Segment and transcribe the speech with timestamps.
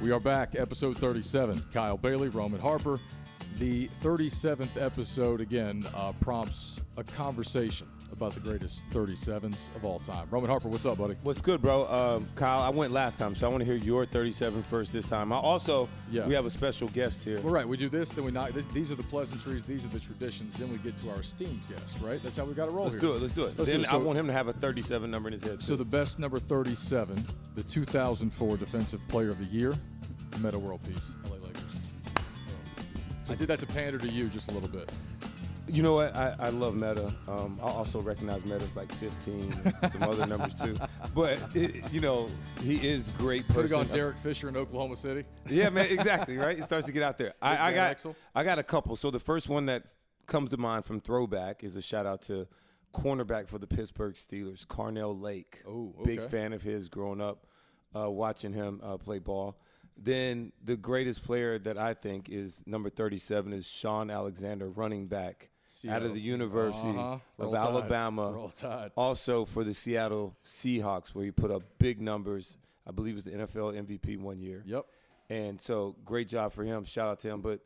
[0.00, 1.62] We are back, episode 37.
[1.74, 2.98] Kyle Bailey, Roman Harper.
[3.58, 7.86] The 37th episode, again, uh, prompts a conversation
[8.20, 10.28] about the greatest 37s of all time.
[10.30, 11.16] Roman Harper, what's up, buddy?
[11.22, 11.86] What's good, bro?
[11.90, 15.06] Um, Kyle, I went last time, so I want to hear your 37 first this
[15.08, 15.32] time.
[15.32, 16.26] I also, Yeah.
[16.26, 17.40] we have a special guest here.
[17.40, 18.50] Well, right, we do this, then we knock.
[18.52, 20.52] This, these are the pleasantries, these are the traditions.
[20.58, 22.22] Then we get to our esteemed guest, right?
[22.22, 23.00] That's how we got to roll Let's here.
[23.00, 23.22] do it.
[23.22, 23.44] Let's do it.
[23.56, 23.92] Let's do then it.
[23.92, 25.62] I want him to have a 37 number in his head.
[25.62, 29.72] So the best number 37, the 2004 Defensive Player of the Year,
[30.40, 31.62] Metta World Peace, LA Lakers.
[33.30, 34.90] I did that to pander to you just a little bit.
[35.72, 36.14] You know what?
[36.16, 37.14] I, I love Metta.
[37.28, 39.52] Um, I also recognize Metta's like 15,
[39.90, 40.76] some other numbers too.
[41.14, 42.28] But it, you know,
[42.60, 45.24] he is great Could have gone Derek Fisher in Oklahoma City.
[45.48, 46.56] Yeah, man, exactly, right?
[46.56, 47.34] It starts to get out there.
[47.42, 48.14] I, I got Exel.
[48.34, 48.94] I got a couple.
[48.96, 49.84] So the first one that
[50.26, 52.46] comes to mind from throwback is a shout out to
[52.94, 55.62] cornerback for the Pittsburgh Steelers, Carnell Lake.
[55.66, 57.46] Oh, Big fan of his growing up,
[57.94, 59.58] uh, watching him uh, play ball.
[59.96, 65.49] Then the greatest player that I think is number 37 is Shaun Alexander, running back
[65.88, 67.18] out of the University Uh-huh.
[67.38, 67.60] Of Tide.
[67.60, 68.30] Alabama.
[68.32, 68.90] Roll Tide.
[68.96, 72.56] Also for the Seattle Seahawks, where he put up big numbers.
[72.86, 74.62] I believe he was the NFL MVP one year.
[74.66, 74.84] Yep.
[75.28, 76.84] And so great job for him.
[76.84, 77.40] Shout out to him.
[77.40, 77.60] But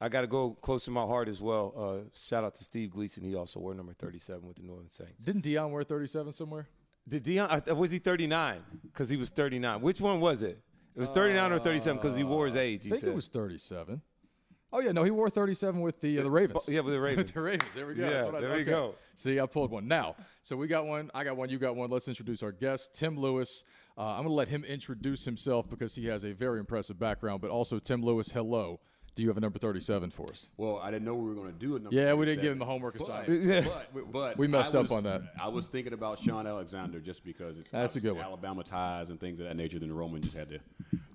[0.00, 1.74] I got to go close to my heart as well.
[1.76, 3.24] Uh, shout out to Steve Gleason.
[3.24, 5.24] He also wore number 37 with the Northern Saints.
[5.24, 6.68] Didn't Deion wear 37 somewhere?
[7.08, 8.62] Did Deion, uh, was he 39?
[8.84, 9.80] Because he was 39.
[9.80, 10.62] Which one was it?
[10.94, 13.10] It was 39 or 37 because he wore his age, he I think said.
[13.10, 14.00] it was 37.
[14.72, 16.68] Oh yeah, no, he wore 37 with the uh, the Ravens.
[16.68, 17.24] yeah, with the Ravens.
[17.26, 17.74] with the Ravens.
[17.74, 18.02] There we go.
[18.04, 18.70] Yeah, That's what I, there we okay.
[18.70, 18.94] go.
[19.14, 19.88] See, I pulled one.
[19.88, 21.10] Now, so we got one.
[21.14, 21.48] I got one.
[21.48, 21.90] You got one.
[21.90, 23.64] Let's introduce our guest, Tim Lewis.
[23.96, 27.40] Uh, I'm going to let him introduce himself because he has a very impressive background.
[27.40, 28.78] But also, Tim Lewis, hello.
[29.16, 30.46] Do you have a number 37 for us?
[30.56, 31.96] Well, I didn't know we were going to do a number.
[31.96, 33.66] Yeah, we didn't give him the homework But- assignment.
[33.92, 35.22] But, but We messed I up on that.
[35.42, 38.22] I was thinking about Shaun Alexander just because it's That's a good one.
[38.24, 39.80] Alabama ties and things of that nature.
[39.80, 40.60] Then Roman just had to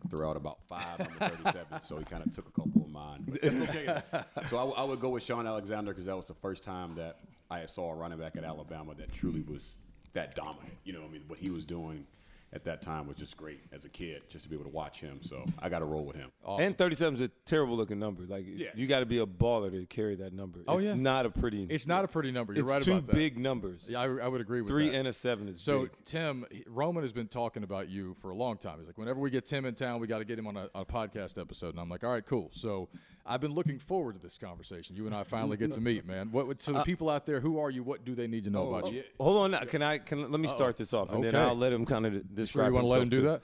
[0.09, 3.25] throw out about five number 37, so he kind of took a couple of mine.
[3.27, 4.01] But okay.
[4.49, 7.17] so I would go with Shaun Alexander because that was the first time that
[7.49, 9.75] I saw a running back at Alabama that truly was
[10.13, 10.73] that dominant.
[10.83, 12.05] You know, what I mean, what he was doing
[12.53, 14.99] at that time was just great as a kid, just to be able to watch
[14.99, 15.19] him.
[15.23, 16.29] So I got to roll with him.
[16.45, 16.65] Awesome.
[16.67, 18.23] And 37 is a terrible looking number.
[18.27, 18.67] Like, Yeah.
[18.75, 20.59] you got to be a baller to carry that number.
[20.67, 20.93] Oh, it's yeah.
[20.93, 22.53] not a pretty it's not a pretty number.
[22.53, 23.15] You're It's right two about that.
[23.15, 23.87] big numbers.
[23.89, 24.97] Yeah, I, I would agree with Three that.
[24.99, 25.91] and a seven is So big.
[26.05, 28.77] Tim Roman has been talking about you for a long time.
[28.77, 30.69] He's like, whenever we get Tim in town, we got to get him on a,
[30.75, 31.69] on a podcast episode.
[31.71, 32.49] And I'm like, all right, cool.
[32.51, 32.87] So
[33.25, 34.95] I've been looking forward to this conversation.
[34.95, 36.31] You and I finally get to meet, man.
[36.31, 37.83] What so the uh, people out there, who are you?
[37.83, 39.03] What do they need to know oh, about you?
[39.19, 39.97] Hold on, can I?
[39.97, 42.67] Can let me start this off, and then I'll let him kind of Sure, describe.
[42.69, 43.27] you want to let him do too.
[43.27, 43.41] that?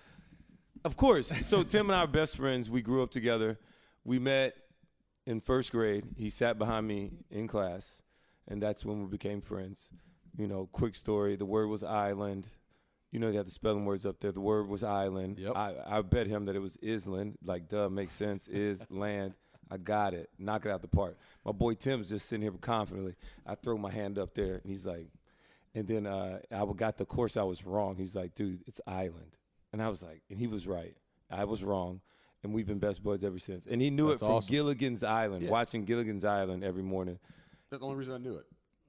[0.83, 1.33] Of course.
[1.47, 2.69] So Tim and I are best friends.
[2.69, 3.59] We grew up together.
[4.03, 4.55] We met
[5.25, 6.05] in first grade.
[6.17, 8.01] He sat behind me in class,
[8.47, 9.91] and that's when we became friends.
[10.37, 11.35] You know, quick story.
[11.35, 12.47] The word was island.
[13.11, 14.31] You know, they have the spelling words up there.
[14.31, 15.39] The word was island.
[15.39, 15.53] Yep.
[15.55, 17.37] I, I bet him that it was island.
[17.43, 18.47] Like, duh, makes sense.
[18.47, 19.33] Is land.
[19.71, 20.29] I got it.
[20.39, 21.17] Knock it out the park.
[21.45, 23.15] My boy Tim's just sitting here confidently.
[23.45, 25.07] I throw my hand up there, and he's like,
[25.75, 27.95] and then uh, I got the course I was wrong.
[27.95, 29.37] He's like, dude, it's island.
[29.71, 30.95] And I was like, and he was right.
[31.29, 32.01] I was wrong.
[32.41, 33.67] And we've been best buds ever since.
[33.67, 34.51] And he knew That's it from awesome.
[34.51, 35.51] Gilligan's Island, Yeah.
[35.51, 37.19] watching Gilligan's Island every morning.
[37.69, 38.45] That's the only reason I knew it.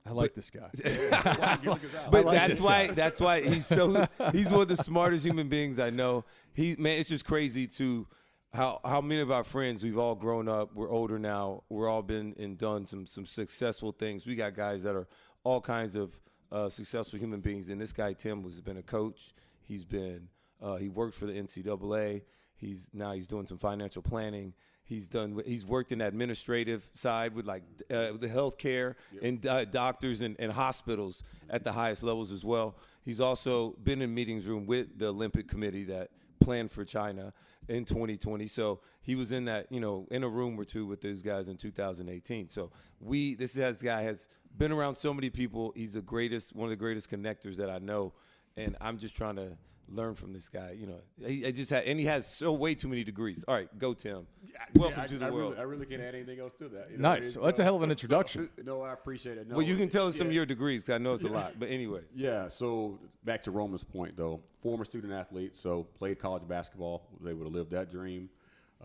[0.07, 0.71] I like this guy.
[2.11, 2.95] But like that's why guy.
[2.95, 6.25] that's why he's so he's one of the smartest human beings I know.
[6.55, 8.07] He man, it's just crazy to
[8.53, 10.75] how how many of our friends we've all grown up.
[10.75, 11.63] We're older now.
[11.69, 14.27] We're all been and done some some successful things.
[14.27, 15.07] We got guys that are
[15.45, 16.19] all kinds of
[16.51, 17.69] uh, successful human beings.
[17.69, 19.33] And this guy Tim was been a coach.
[19.63, 20.29] He's been
[20.61, 22.23] uh, he worked for the NCAA.
[22.57, 24.53] He's now he's doing some financial planning.
[24.85, 25.41] He's done.
[25.47, 30.35] He's worked in the administrative side with like uh, the healthcare and uh, doctors and,
[30.41, 32.75] and hospitals at the highest levels as well.
[33.05, 37.33] He's also been in meetings room with the Olympic Committee that planned for China
[37.69, 38.47] in 2020.
[38.47, 41.49] So he was in that, you know, in a room or two with those guys
[41.49, 42.49] in 2018.
[42.49, 42.71] So
[43.01, 45.73] we, this guy has been around so many people.
[45.77, 48.15] He's the greatest, one of the greatest connectors that I know,
[48.57, 49.53] and I'm just trying to
[49.91, 50.75] learn from this guy.
[50.79, 53.45] You know, he, I just had, and he has so way too many degrees.
[53.49, 54.27] All right, go Tim.
[54.75, 55.51] Welcome Yeah, I- to the I world.
[55.53, 56.89] Really, I really can't add anything else to that.
[56.91, 57.27] you know, Nice.
[57.29, 58.49] it's, Well, that's a hell of an so- introduction.
[58.65, 59.49] no, I appreciate it.
[59.49, 60.37] No, well, you can tell us some of yeah.
[60.37, 61.55] your degrees 'cause I know it's a lot.
[61.59, 66.47] But anyway, Yeah, so back to Roman's point though, former student athlete, so played college
[66.47, 68.29] basketball, was able to live that dream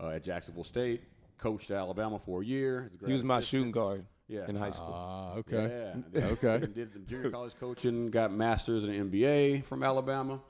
[0.00, 1.02] uh, at Jacksonville State,
[1.38, 2.90] coached at Alabama for a year.
[3.02, 3.60] a he was my assistant.
[3.60, 4.46] shooting guard Yeah.
[4.48, 4.92] in high school.
[4.92, 5.92] Ah, okay.
[6.14, 6.26] Yeah.
[6.32, 6.66] Okay.
[6.66, 10.40] Did some junior college coaching, got masters in MBA from Alabama.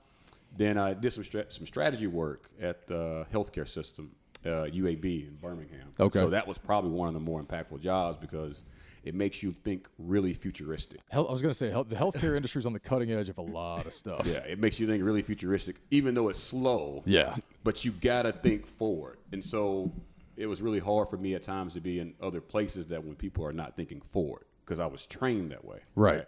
[0.56, 4.10] Then I did some stra- some strategy work at the healthcare system,
[4.44, 5.88] uh, UAB in Birmingham.
[5.98, 6.18] Okay.
[6.18, 8.62] So that was probably one of the more impactful jobs because
[9.04, 11.00] it makes you think really futuristic.
[11.10, 13.28] Hell, I was going to say health, the healthcare industry is on the cutting edge
[13.28, 14.26] of a lot of stuff.
[14.26, 17.02] Yeah, it makes you think really futuristic, even though it's slow.
[17.06, 17.36] Yeah.
[17.62, 19.92] But you gotta think forward, and so
[20.36, 23.14] it was really hard for me at times to be in other places that when
[23.14, 25.78] people are not thinking forward, because I was trained that way.
[25.94, 26.26] Right.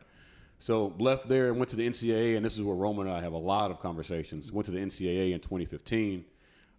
[0.58, 3.20] So left there and went to the NCAA, and this is where Roman and I
[3.20, 4.50] have a lot of conversations.
[4.50, 6.24] Went to the NCAA in 2015.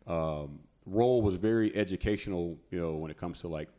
[0.07, 3.69] Um, role was very educational, you know, when it comes to like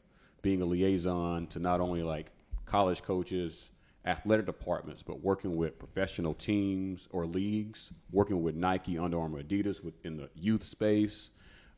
[0.42, 2.30] being a liaison to not only like
[2.64, 3.70] college coaches,
[4.06, 9.82] athletic departments, but working with professional teams or leagues, working with Nike, Under Armour, Adidas
[9.82, 11.30] within the youth space.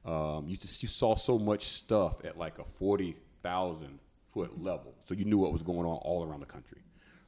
[0.05, 3.99] Um, you just you saw so much stuff at like a forty thousand
[4.33, 6.82] foot level, so you knew what was going on all around the country,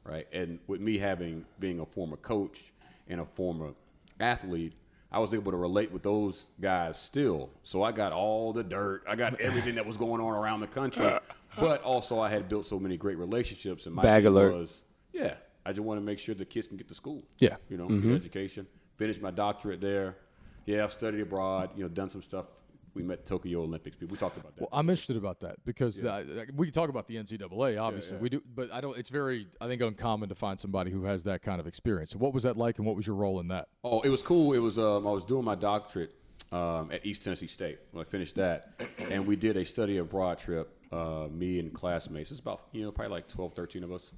[0.05, 0.27] right?
[0.31, 2.59] And with me having being a former coach
[3.07, 3.71] and a former
[4.19, 4.73] athlete,
[5.11, 7.49] I was able to relate with those guys still.
[7.63, 10.67] So I got all the dirt, I got everything that was going on around the
[10.67, 11.19] country, uh-huh.
[11.59, 13.85] but also I had built so many great relationships.
[13.85, 14.53] And my Bag alert.
[14.53, 14.81] was,
[15.11, 15.35] yeah,
[15.65, 17.23] I just want to make sure the kids can get to school.
[17.39, 17.55] Yeah.
[17.69, 18.11] you know, mm-hmm.
[18.11, 18.67] get education.
[18.97, 20.17] Finished my doctorate there.
[20.65, 21.71] Yeah, I've studied abroad.
[21.75, 22.45] You know, done some stuff.
[22.95, 23.97] We met Tokyo Olympics.
[23.97, 24.13] people.
[24.13, 24.61] We talked about that.
[24.61, 28.21] Well, I'm interested about that because the, we can talk about the NCAA, obviously yeah.
[28.21, 28.97] we do, but I don't.
[28.97, 32.11] It's very, I think, uncommon to find somebody who has that kind of experience.
[32.11, 33.67] So, what was that like, and what was your role in that?
[33.83, 34.53] Oh, it was cool.
[34.53, 36.15] It was um, I was doing my doctorate
[36.53, 40.39] um, at East Tennessee State when I finished that, and we did a study abroad
[40.39, 40.71] trip.
[40.91, 42.31] Uh, me and classmates.
[42.31, 44.11] It's about you know probably like 12, 13 of us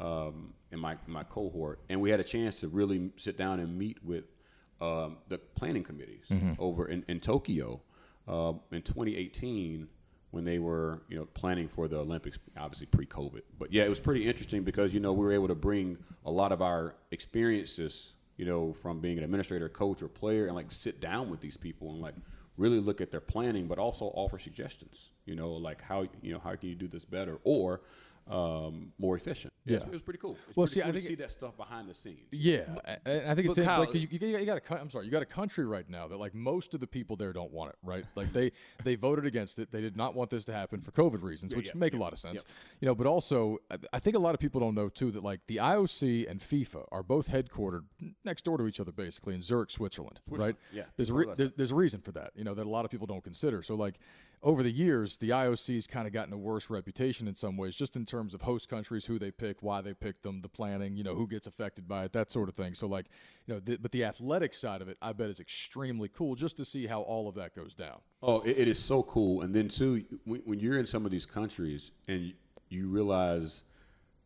[0.00, 3.76] um, in my my cohort, and we had a chance to really sit down and
[3.76, 4.24] meet with
[4.80, 6.24] um, the planning committees
[6.58, 7.82] over in, in Tokyo
[8.28, 9.88] uh, in 2018
[10.30, 13.42] when they were you know planning for the Olympics, obviously pre-COVID.
[13.58, 16.30] But yeah, it was pretty interesting because you know we were able to bring a
[16.30, 20.72] lot of our experiences, you know, from being an administrator, coach, or player, and like
[20.72, 22.14] sit down with these people and like
[22.56, 25.10] really look at their planning, but also offer suggestions.
[25.26, 27.82] You know, like how you know how can you do this better or
[28.28, 29.52] um, more efficient.
[29.64, 29.74] Yeah.
[29.74, 30.30] it was, it was pretty cool.
[30.30, 32.18] Was Well, pretty see, I cool to think see it- that stuff behind the scenes.
[32.30, 32.62] Yeah,
[33.04, 34.80] and I think it's Kyle- like you, you, you got a.
[34.80, 37.32] I'm sorry, you got a country right now that like most of the people there
[37.32, 38.04] don't want it, right?
[38.14, 38.52] Like they
[38.84, 39.70] they voted against it.
[39.70, 42.12] They did not want this to happen for COVID reasons, which yeah, make a lot
[42.12, 42.44] of sense.
[42.80, 45.22] You know, but also I- I think a lot of people don't know too that
[45.22, 47.82] like the IOC and FIFA are both headquartered
[48.24, 50.56] next door to each other, basically in Zurich, Switzerland, right?
[50.72, 50.84] yeah.
[50.96, 52.90] There's a re- there's, there's a reason for that, you know, that a lot of
[52.90, 53.62] people don't consider.
[53.62, 53.98] So like
[54.42, 57.94] over the years, the IOC's kind of gotten a worse reputation in some ways, just
[57.94, 61.04] in terms of host countries, who they pick, why they pick them, the planning, you
[61.04, 62.74] know, who gets affected by it, that sort of thing.
[62.74, 63.06] So like,
[63.46, 66.56] you know, the, but the athletic side of it, I bet is extremely cool just
[66.56, 68.00] to see how all of that goes down.
[68.20, 69.42] Oh, it, it is so cool.
[69.42, 72.32] And then too, when, when you're in some of these countries and
[72.68, 73.62] you, realize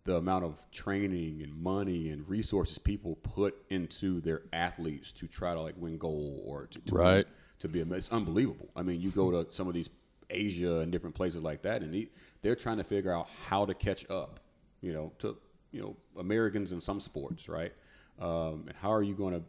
[0.05, 5.53] the amount of training and money and resources people put into their athletes to try
[5.53, 7.27] to like win gold or to, to Right.
[7.59, 8.69] to be a it's unbelievable.
[8.77, 9.91] I mean, you go to some of these
[10.31, 12.09] Asia and different places like that, and they,
[12.43, 14.41] they're trying to figure out how to catch up,
[14.81, 15.37] you know, to
[15.73, 17.73] you know Americans in some sports, right?
[18.19, 19.43] Um, and how are you going to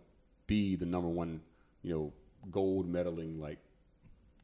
[0.46, 1.42] be the number one,
[1.84, 2.14] you know,
[2.52, 3.60] gold medaling like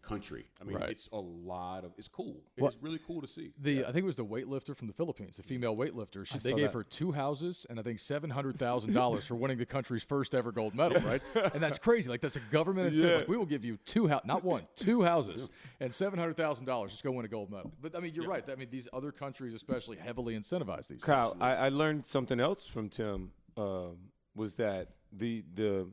[0.03, 0.45] country?
[0.61, 0.89] I mean, Right.
[0.89, 2.41] it's a lot of it's cool.
[2.57, 3.53] It's really cool to see.
[3.59, 6.25] The I think it was the weightlifter from the Philippines, the female weightlifter.
[6.25, 6.73] She, they gave that.
[6.73, 10.35] her two houses and I think seven hundred thousand dollars for winning the country's first
[10.35, 11.01] ever gold medal.
[11.01, 11.21] Right,
[11.53, 12.09] and that's crazy.
[12.09, 13.09] Like that's a government incentive.
[13.11, 13.17] Yeah.
[13.17, 16.65] Like we will give you two house, not one, two houses, and seven hundred thousand
[16.65, 16.91] dollars.
[16.91, 17.71] Just go win a gold medal.
[17.81, 18.43] But I mean, you're right.
[18.49, 21.03] I mean, these other countries especially heavily incentivize these.
[21.03, 21.35] Kyle.
[21.39, 23.31] I, I learned something else from Tim.
[23.55, 23.97] Um,
[24.35, 25.87] was that the the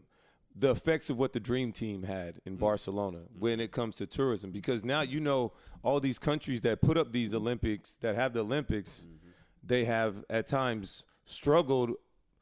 [0.61, 2.61] the effects of what the dream team had in mm.
[2.61, 3.39] Barcelona mm.
[3.39, 4.51] when it comes to tourism?
[4.51, 5.53] Because now you know
[5.83, 9.29] all these countries that put up these Olympics, that have the Olympics, mm-hmm.
[9.65, 11.93] they have at times struggled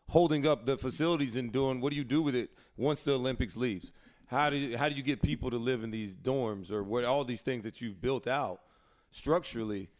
[0.08, 3.56] holding up the facilities and doing what do you do with it once the Olympics
[3.56, 3.92] leaves?
[4.26, 7.04] How do you, how do you get people to live in these dorms or what
[7.04, 8.60] all these things that you've built out
[9.10, 9.90] structurally?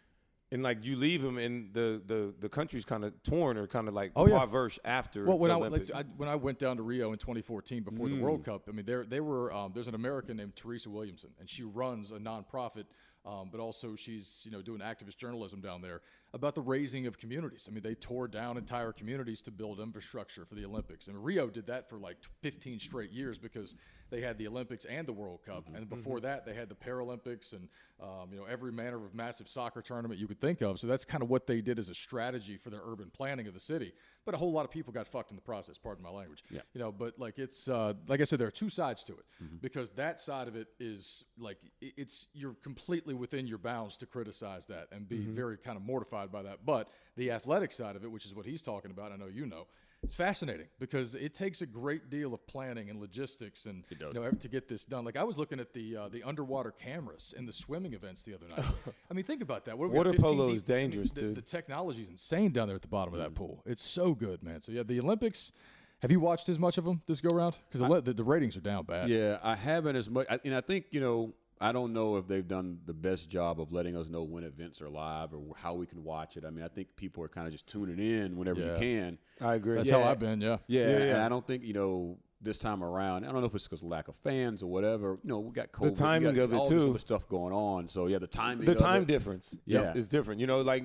[0.51, 3.87] And like you leave them, and the the the country's kind of torn or kind
[3.87, 4.33] of like Oh, yeah.
[4.33, 7.83] impoverished after Well, when I, like, I when I went down to Rio in 2014
[7.83, 9.53] before the World Cup, I mean, there they were.
[9.53, 12.85] Um, there's an American named Theresa Williamson, and she runs a nonprofit,
[13.27, 16.01] um, but also she's you know doing activist journalism down there
[16.35, 17.69] about the razing of communities.
[17.71, 21.49] I mean, they tore down entire communities to build infrastructure for the Olympics, and Rio
[21.49, 23.77] did that for like 15 straight years because
[24.11, 27.53] they had the Olympics and the World Cup, and before that they had the Paralympics
[27.53, 27.69] and
[28.01, 30.79] um, you know every manner of massive soccer tournament you could think of.
[30.79, 33.55] So that's kind of what they did as a strategy for their urban planning of
[33.55, 33.93] the city.
[34.25, 35.79] But a whole lot of people got fucked in the process.
[35.79, 36.43] Pardon my language.
[36.51, 36.61] Yeah.
[36.75, 39.61] You know, but like it's uh, like I said, there are two sides to it
[39.61, 44.67] because that side of it is like it's you're completely within your bounds to criticize
[44.67, 46.59] that and be very kind of mortified by that.
[46.67, 49.47] But the athletic side of it, which is what he's talking about, I know you
[49.47, 49.67] know.
[50.03, 54.31] it's fascinating because it takes a great deal of planning and logistics and you know
[54.31, 55.05] to get this done.
[55.05, 58.35] Like I was looking at the uh, the underwater cameras in the swimming events the
[58.35, 58.65] other night.
[59.11, 59.77] I mean, think about that.
[59.79, 60.57] What, do we got, Water polo deep?
[60.57, 61.45] is dangerous, I mean, the, dude.
[61.45, 63.17] The technology is insane down there at the bottom Mm.
[63.19, 63.63] of that pool.
[63.67, 64.61] It's so good, man.
[64.63, 65.53] So yeah, the Olympics.
[66.01, 67.59] Have you watched as much of them this go round?
[67.69, 69.09] Because the, the, the ratings are down bad.
[69.09, 72.29] Yeah, I haven't as much, I, and I think you know, I don't know if
[72.29, 75.75] they've done the best job of letting us know when events are live or how
[75.75, 76.45] we can watch it.
[76.45, 78.75] I mean, I think people are kind of just tuning in whenever Yeah.
[78.75, 79.19] you can.
[79.41, 79.77] I agree.
[79.77, 80.03] That's Yeah.
[80.03, 80.41] how I've been.
[80.41, 80.59] Yeah.
[80.69, 81.23] Yeah, Yeah, and.
[81.23, 83.25] I don't think you know this time around.
[83.25, 85.19] I don't know if it's because of lack of fans or whatever.
[85.25, 86.93] You know, we got COVID, we timing got of it, too.
[86.93, 87.89] This stuff going on.
[87.89, 88.65] So yeah, the timing.
[88.65, 89.91] the of time it, difference Yeah.
[89.91, 90.41] is, is different.
[90.41, 90.85] You know, like,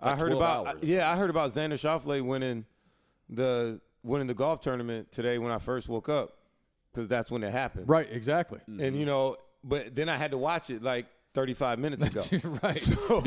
[0.00, 0.82] I heard about hours.
[0.82, 2.64] yeah, I heard about Xander Schauffele winning
[3.28, 6.38] the winning the golf tournament today when I first woke up
[6.92, 7.88] because that's when it happened.
[7.88, 8.08] Right.
[8.10, 8.58] Exactly.
[8.60, 8.80] Mm-hmm.
[8.80, 12.22] And you know, but then I had to watch it like 35 minutes ago.
[12.62, 12.76] right.
[12.76, 13.22] So,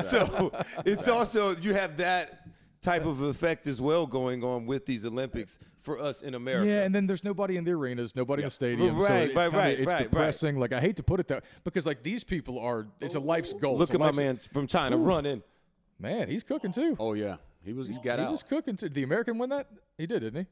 [0.00, 0.52] so
[0.84, 2.46] it's also you have that
[2.82, 6.70] type of effect as well going on with these Olympics for us in America.
[6.70, 9.00] Yeah, and then there's nobody in the arenas, nobody in the stadium.
[9.00, 10.56] so Right, it's right, kinda, right, It's right, depressing.
[10.56, 12.86] Like I hate to put it that because like these people are.
[13.00, 13.76] It's a life's goal.
[13.76, 15.42] Look It's at my man from China running.
[15.98, 16.96] Man, he's cooking too.
[17.00, 17.88] Oh yeah, he was.
[17.88, 18.28] He got he out.
[18.28, 18.88] He was cooking too.
[18.88, 19.68] Did the American win that?
[19.98, 20.46] He did, didn't he?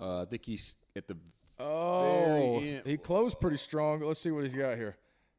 [0.00, 1.16] uh, I think he's at the.
[1.58, 4.00] Oh, he closed pretty strong.
[4.00, 4.96] Let's see what he's got here.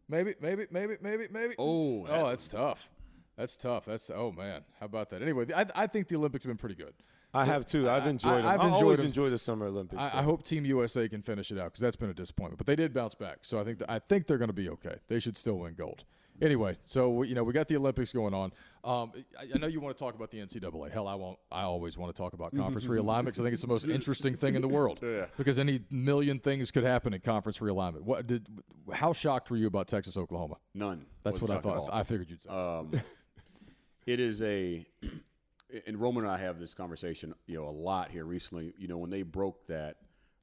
[0.09, 1.55] Maybe, maybe, maybe, maybe, maybe.
[1.57, 2.89] Oh, oh that- oh, that's tough.
[3.37, 3.85] That's tough.
[3.85, 5.21] That's oh man, how about that?
[5.21, 6.93] Anyway, I, I think the Olympics have been pretty good.
[7.33, 7.87] I have too.
[7.87, 8.47] I've enjoyed them.
[8.47, 9.07] I've I enjoyed always them.
[9.07, 10.01] enjoy the Summer Olympics.
[10.01, 10.17] I, so.
[10.17, 12.57] I hope Team USA can finish it out because that's been a disappointment.
[12.57, 14.95] But they did bounce back, so I think I think they're going to be okay.
[15.07, 16.03] They should still win gold.
[16.41, 18.51] Anyway, so we- you know we got the Olympics going on.
[18.83, 20.91] Um, I, I know you want to talk about the NCAA.
[20.91, 21.37] Hell, I won't.
[21.51, 24.35] I always want to talk about conference realignment because I think it's the most interesting
[24.35, 24.99] thing in the world.
[25.01, 25.25] Yeah.
[25.35, 28.01] Because any million things could happen in conference realignment.
[28.01, 28.47] What did?
[28.93, 30.55] How shocked were you about Texas Oklahoma?
[30.73, 31.05] None.
[31.23, 31.99] That's what I Wasn't shocked at thought.
[31.99, 32.49] I figured you'd say.
[32.49, 32.91] Um,
[34.05, 34.85] it is a,
[35.87, 38.73] and Roman and I have this conversation, you know, a lot here recently.
[38.77, 39.97] You know, when they broke that,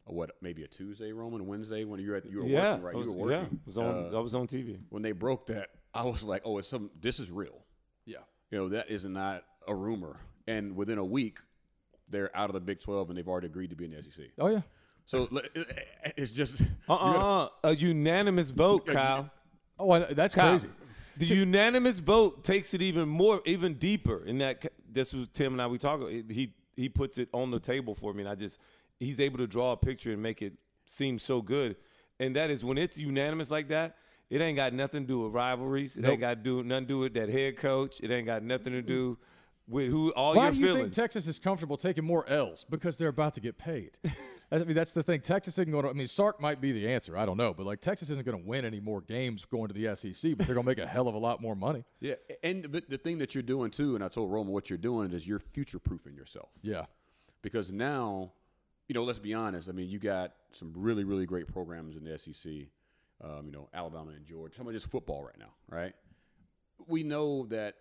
[0.07, 2.85] uh, what maybe a Tuesday, Roman, Wednesday, when you were at, you were yeah, working,
[2.85, 2.95] right?
[2.95, 3.61] I was, you were yeah, working.
[3.65, 3.85] I was on.
[4.15, 4.79] Uh, I was on TV.
[4.91, 6.91] when they broke that, I was like, oh, it's some.
[7.01, 7.65] This is real.
[8.05, 8.19] yeah.
[8.51, 10.17] You know, that is not a rumor.
[10.47, 11.39] And within a week,
[12.09, 14.27] they're out of the Big Twelve, and they've already agreed to be in the SEC.
[14.39, 14.61] Oh yeah.
[15.07, 15.29] So
[16.17, 19.31] it's just Uh uh A unanimous vote, Kyle.
[19.79, 20.51] Oh, I, that's Kyle.
[20.51, 20.69] crazy.
[21.17, 24.25] The unanimous vote takes it even more, even deeper.
[24.25, 25.67] In that, this was Tim and I.
[25.67, 26.01] We talk.
[26.09, 28.59] He he puts it on the table for me, and I just
[28.99, 30.55] he's able to draw a picture and make it
[30.87, 31.77] seem so good.
[32.21, 33.97] And that is when it's unanimous like that.
[34.31, 35.97] It ain't got nothing to do with rivalries.
[35.97, 36.13] It Nope.
[36.13, 38.01] ain't got to do nothing to do with that head coach.
[38.01, 39.19] It ain't got nothing to do
[39.69, 40.83] with who all Why your do you feelings.
[40.85, 42.65] think Texas is comfortable taking more L's?
[42.69, 43.99] Because they're about to get paid.
[44.53, 45.21] I mean, that's the thing.
[45.21, 45.91] Texas isn't going to.
[45.91, 47.17] I mean, Sark might be the answer.
[47.17, 49.75] I don't know, but like Texas isn't going to win any more games going to
[49.75, 51.85] the SEC, but they're going to make a hell of a lot more money.
[52.01, 52.15] yeah.
[52.43, 55.13] And but the thing that you're doing too, and I told Roman what you're doing
[55.13, 56.51] is you're future proofing yourself.
[56.63, 56.85] Yeah,
[57.43, 58.33] because now,
[58.87, 59.69] you know, let's be honest.
[59.69, 62.53] I mean, you got some really, really great programs in the SEC.
[63.23, 64.57] Um, you know, Alabama and Georgia.
[64.57, 65.95] Some of just football right now, right?
[66.87, 67.77] We know that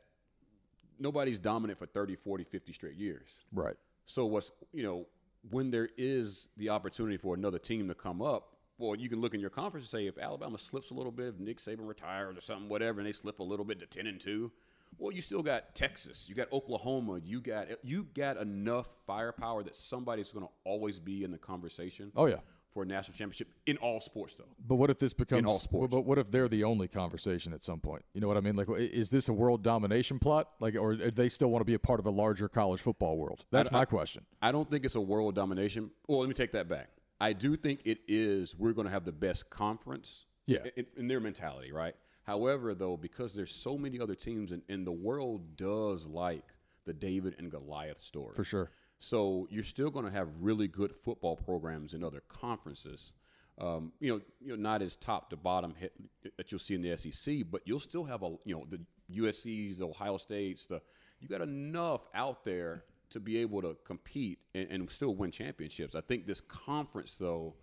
[1.00, 3.30] nobody's dominant for 30, 40, 50 straight years.
[3.52, 3.76] right.
[4.06, 5.08] So what's you know
[5.50, 9.34] when there is the opportunity for another team to come up, well, you can look
[9.34, 12.38] in your conference and say if Alabama slips a little bit, if Nick Saban retires
[12.38, 14.52] or something, whatever, and they slip a little bit to ten and two,
[14.98, 19.76] well, you still got Texas, you got Oklahoma, you got you got enough firepower that
[19.76, 22.38] somebody's going to always be in the conversation Oh yeah.
[22.74, 24.50] For a national championship in all sports, though.
[24.68, 25.40] But what if this becomes?
[25.40, 25.92] in all sports.
[25.94, 28.04] But what if they're the only conversation at some point?
[28.14, 28.56] You know what I mean?
[28.56, 30.50] Like, is this a world domination plot?
[30.60, 33.18] Like, or do they still want to be a part of a larger college football
[33.18, 33.46] world?
[33.52, 34.26] That's my question.
[34.42, 35.92] I don't think it's a world domination.
[36.08, 36.90] Well, let me take that back.
[37.22, 38.56] I do think it is.
[38.58, 40.26] We're going to have the best conference.
[40.46, 40.60] Yeah.
[40.76, 41.96] In, in their mentality, right?
[42.24, 46.44] However, though, because there's so many other teams, and, and the world does like
[46.86, 48.72] the David and Goliath story For sure.
[49.04, 53.12] So you're still going to have really good football programs in other conferences.
[53.60, 55.92] Um, you know, you know, not as top to bottom hit
[56.38, 58.80] that you'll see in the SEC, but you'll still have a you know the
[59.14, 60.82] USC's, the Ohio States, the
[61.20, 65.96] you got enough out there to be able to compete and, and still win championships.
[65.96, 67.56] I think this conference though,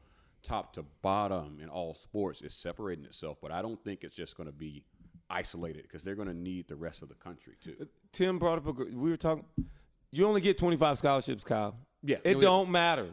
[0.43, 4.37] top to bottom in all sports, is separating itself, but I don't think it's just
[4.37, 4.85] going to be
[5.31, 7.89] isolated because they're going to need the rest of the country too.
[8.13, 8.73] Tim brought up a.
[8.73, 9.47] We were talking.
[10.11, 11.76] You only get 25 scholarships, Kyle.
[12.02, 13.11] Yeah, It don't matter.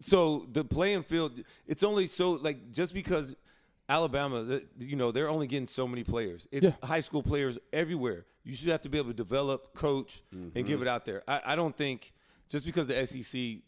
[0.00, 1.32] So the playing field,
[1.66, 3.34] it's only so like just because
[3.88, 6.46] Alabama, uh, you know, they're only getting so many players.
[6.50, 6.72] It's Yeah.
[6.82, 8.26] high school players everywhere.
[8.42, 10.88] You should have to be able to develop, coach, and give it mm-hmm.
[10.88, 11.22] out there.
[11.26, 12.12] I, I don't think
[12.48, 13.62] just because the SEC,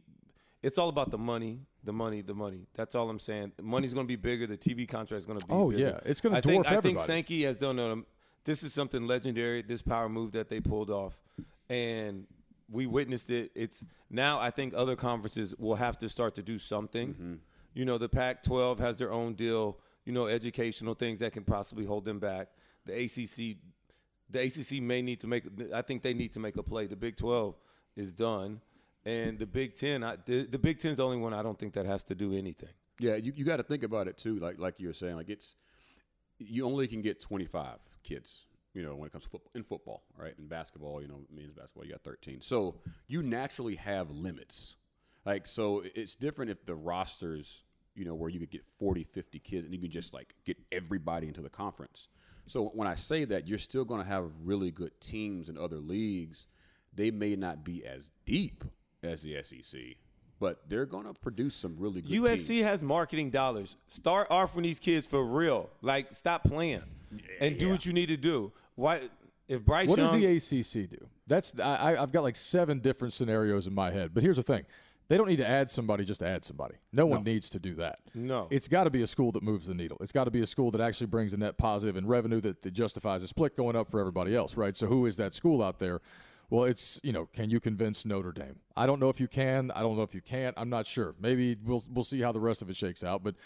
[0.62, 2.66] it's all about the money, the money, the money.
[2.75, 3.52] That's all I'm saying.
[3.56, 4.46] The money's going to be bigger.
[4.46, 5.52] The TV contract is going to be.
[5.52, 5.82] Oh, bigger.
[5.82, 6.00] yeah.
[6.04, 7.00] It's gonna I think, dwarf I think.
[7.00, 7.78] Sankey has done.
[7.78, 8.02] A,
[8.44, 9.62] this is something legendary.
[9.62, 11.18] This power move that they pulled off,
[11.70, 12.26] and
[12.70, 13.50] we witnessed it.
[13.54, 17.14] It's now I think other conferences will have to start to do something.
[17.14, 17.35] Mm-hmm.
[17.75, 19.78] You know, the Pac-12 has their own deal.
[20.04, 22.49] You know, educational things that can possibly hold them back.
[22.85, 23.56] The ACC,
[24.30, 25.44] the ACC may need to make.
[25.75, 26.87] I think they need to make a play.
[26.87, 27.56] The Big 12
[27.96, 28.61] is done,
[29.04, 30.04] and the Big Ten.
[30.04, 32.14] I, the, the Big Ten is the only one I don't think that has to
[32.14, 32.70] do anything.
[32.99, 34.38] Yeah, you, you got to think about it too.
[34.38, 35.56] Like like you were saying, like it's
[36.38, 38.46] you only can get 25 kids.
[38.76, 40.35] You know, when it comes to football, in football, right?
[40.38, 42.42] In basketball, you know, men's basketball, you got 13.
[42.42, 42.75] So
[43.09, 44.76] you naturally have limits.
[45.25, 47.62] Like, so it's different if the rosters,
[47.95, 50.59] you know, where you could get 40, 50 kids and you can just like get
[50.71, 52.09] everybody into the conference.
[52.47, 55.78] So when I say that, you're still going to have really good teams in other
[55.78, 56.47] leagues.
[56.95, 58.62] They may not be as deep
[59.02, 59.80] as the SEC,
[60.38, 62.66] but they're going to produce some really good USC teams.
[62.66, 63.78] has marketing dollars.
[63.87, 65.71] Start offering these kids for real.
[65.80, 66.83] Like, stop playing
[67.40, 67.73] and do yeah.
[67.73, 68.52] what you need to do.
[68.76, 69.09] Why?
[69.49, 71.06] If Bryce What Young, does the ACC do?
[71.26, 74.12] That's I, I've got like seven different scenarios in my head.
[74.12, 74.64] But here's the thing:
[75.09, 76.75] they don't need to add somebody just to add somebody.
[76.92, 78.00] No, one needs to do that.
[78.14, 78.49] No.
[78.50, 79.97] it's got to be a school that moves the needle.
[80.00, 82.62] It's got to be a school that actually brings a net positive and revenue that,
[82.62, 84.76] that justifies a split going up for everybody else, right?
[84.76, 86.00] So who is that school out there?
[86.50, 88.56] Well, it's you know, can you convince Notre Dame?
[88.76, 89.71] I don't know if you can.
[89.73, 90.54] I don't know if you can't.
[90.56, 91.14] I'm not sure.
[91.21, 93.23] Maybe we'll we'll see how the rest of it shakes out.
[93.23, 93.37] But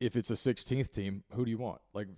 [0.00, 1.80] if it's a 16th team, who do you want?
[1.94, 2.08] Like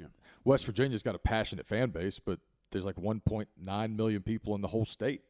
[0.44, 4.68] West Virginia's got a passionate fan base, but there's like 1.9 million people in the
[4.68, 5.22] whole state.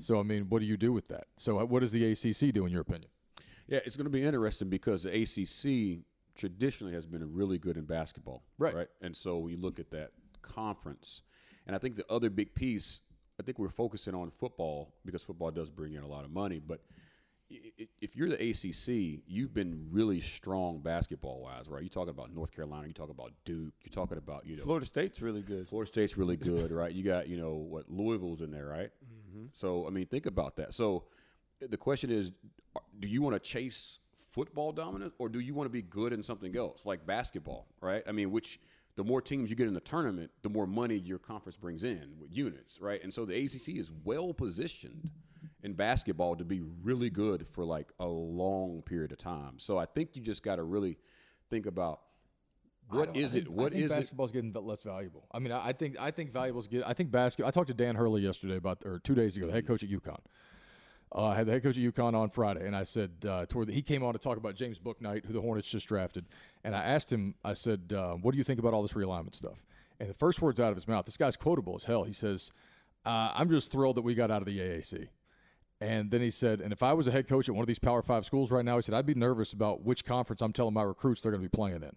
[0.00, 1.24] So I mean, what do you do with that?
[1.36, 3.10] So uh, what does the ACC do in your opinion?
[3.68, 6.04] Yeah, it's going to be interesting because the ACC
[6.34, 8.74] traditionally has been really good in basketball, Right.
[8.74, 11.22] Right, and so we look at that conference,
[11.66, 13.00] and I think the other big piece,
[13.38, 16.58] I think we're focusing on football because football does bring in a lot of money,
[16.58, 16.80] but
[18.00, 21.82] if you're the ACC, you've been really strong basketball wise, right?
[21.82, 24.86] You're talking about North Carolina, you're talking about Duke, you're talking about you know Florida
[24.86, 25.68] State's really good.
[25.68, 26.92] Florida State's really good, right?
[26.92, 28.90] You got, you know, what Louisville's in there, right?
[29.04, 29.46] Mm-hmm.
[29.52, 30.74] So, I mean, think about that.
[30.74, 31.04] So,
[31.60, 32.32] the question is,
[32.98, 33.98] do you want to chase
[34.30, 38.02] football dominance, or do you want to be good in something else, like basketball, right?
[38.08, 38.58] I mean, which
[38.96, 42.14] the more teams you get in the tournament, the more money your conference brings in
[42.18, 43.02] with units, right?
[43.02, 45.10] And so the ACC is well positioned
[45.62, 49.58] in basketball to be really good for like a long period of time.
[49.58, 50.98] So I think you just got to really
[51.50, 52.00] think about
[52.88, 53.48] what is it?
[53.48, 53.94] What I think is it?
[53.94, 55.26] basketball's getting less valuable.
[55.32, 56.86] I mean, I, I think I think valuables get.
[56.86, 57.48] I think basketball.
[57.48, 59.90] I talked to Dan Hurley yesterday about, or two days ago, the head coach at
[59.90, 60.18] UConn.
[61.14, 63.68] Uh, I had the head coach at UConn on Friday, and I said uh, toward
[63.68, 66.26] the, he came on to talk about James Bouknight, who the Hornets just drafted,
[66.64, 67.34] and I asked him.
[67.44, 69.64] I said, uh, "What do you think about all this realignment stuff?"
[70.00, 72.04] And the first words out of his mouth, this guy's quotable as hell.
[72.04, 72.50] He says,
[73.06, 75.08] uh, "I'm just thrilled that we got out of the AAC."
[75.82, 77.80] And then he said, and if I was a head coach at one of these
[77.80, 80.74] Power Five schools right now, he said, I'd be nervous about which conference I'm telling
[80.74, 81.90] my recruits they're going to be playing in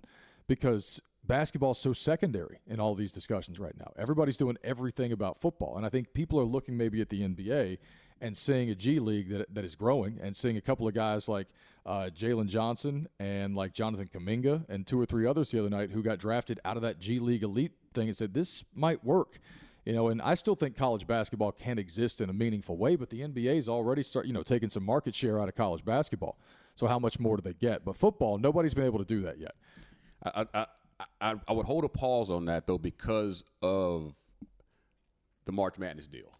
[0.47, 3.91] because basketball's so secondary in all these discussions right now.
[3.95, 5.77] Everybody's doing everything about football.
[5.77, 7.77] And I think people are looking maybe at the NBA
[8.21, 11.29] and seeing a G League that, that is growing and seeing a couple of guys
[11.29, 11.47] like
[11.85, 15.91] uh, Jalen Johnson and like Jonathan Kuminga and two or three others the other night
[15.91, 19.39] who got drafted out of that G League elite thing and said, this might work.
[19.85, 23.11] You know, and I still think college basketball can exist in a meaningful way, but
[23.11, 26.39] the NBA's already start, you know, taking some market share out of college basketball.
[26.73, 27.85] So how much more do they get?
[27.85, 29.53] But football, nobody's been able to do that yet.
[30.23, 30.65] I, I,
[31.21, 34.15] I, I would hold a pause on that though because of
[35.45, 36.31] the March Madness deal.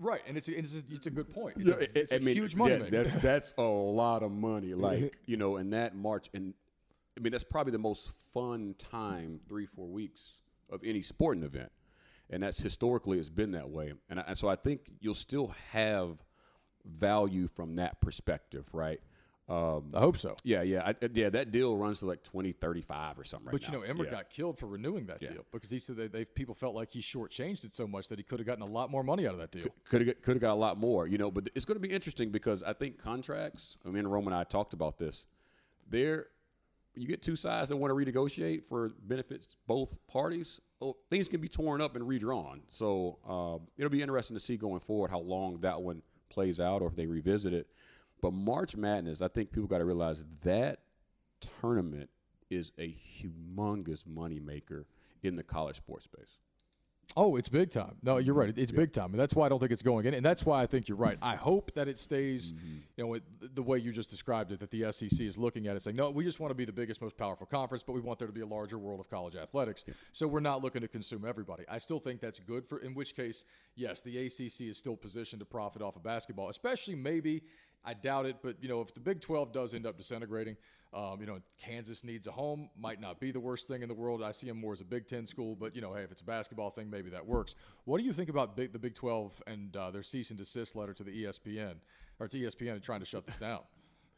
[0.00, 1.56] Right, and it's a, it's a, it's a good point.
[1.58, 2.90] It's a, it's a I mean, huge money yeah.
[2.90, 4.74] That's that's a lot of money.
[4.74, 6.52] Like you know, in that March, and
[7.16, 10.32] I mean that's probably the most fun time, three four weeks
[10.70, 11.70] of any sporting event,
[12.30, 13.92] and that's historically it's been that way.
[14.08, 16.18] And, I, and so I think you'll still have
[16.84, 19.00] value from that perspective, right?
[19.46, 20.36] Um, I hope so.
[20.42, 21.28] yeah, yeah, I, yeah.
[21.28, 23.48] That deal runs to like twenty thirty five or something.
[23.48, 24.12] Right But you know, Emmert Yeah.
[24.12, 25.32] got killed for renewing that Yeah.
[25.32, 28.18] deal because he said that they people felt like he shortchanged it so much that
[28.18, 29.66] he could have gotten a lot more money out of that deal.
[29.84, 31.30] could have could have got a lot more, you know.
[31.30, 33.76] But it's going to be interesting because I think contracts.
[33.84, 35.26] I mean, Roman and I talked about this.
[35.90, 36.28] There,
[36.96, 40.60] you get two sides that want to renegotiate for benefits both parties.
[40.80, 42.62] Oh, things can be torn up and redrawn.
[42.68, 46.82] So um, it'll be interesting to see going forward how long that one plays out
[46.82, 47.68] or if they revisit it.
[48.20, 50.80] But March Madness, I think people got to realize that
[51.60, 52.10] tournament
[52.50, 54.84] is a humongous moneymaker
[55.22, 56.38] in the college sports space.
[57.16, 57.96] Oh, it's big time.
[58.02, 58.40] No, you're mm-hmm.
[58.40, 58.58] right.
[58.58, 60.14] It's big time, and that's why I don't think it's going in.
[60.14, 61.18] And that's why I think you're right.
[61.22, 62.76] I hope that it stays, mm-hmm.
[62.96, 64.60] you know, the way you just described it.
[64.60, 66.72] That the SEC is looking at it, saying, "No, we just want to be the
[66.72, 69.36] biggest, most powerful conference, but we want there to be a larger world of college
[69.36, 69.84] athletics.
[70.12, 72.78] So we're not looking to consume everybody." I still think that's good for.
[72.78, 73.44] In which case,
[73.76, 77.42] yes, the ACC is still positioned to profit off of basketball, especially maybe.
[77.86, 80.56] I doubt it, but you know, if the Big 12 does end up disintegrating,
[80.94, 82.68] Um, you know, Kansas needs a home.
[82.78, 84.22] Might not be the worst thing in the world.
[84.22, 86.20] I see them more as a Big Ten school, but you know, hey, if it's
[86.22, 87.56] a basketball thing, maybe that works.
[87.84, 90.76] What do you think about big, the Big 12 and uh, their cease and desist
[90.76, 91.74] letter to the ESPN
[92.20, 93.60] or to ESPN and trying to shut this down?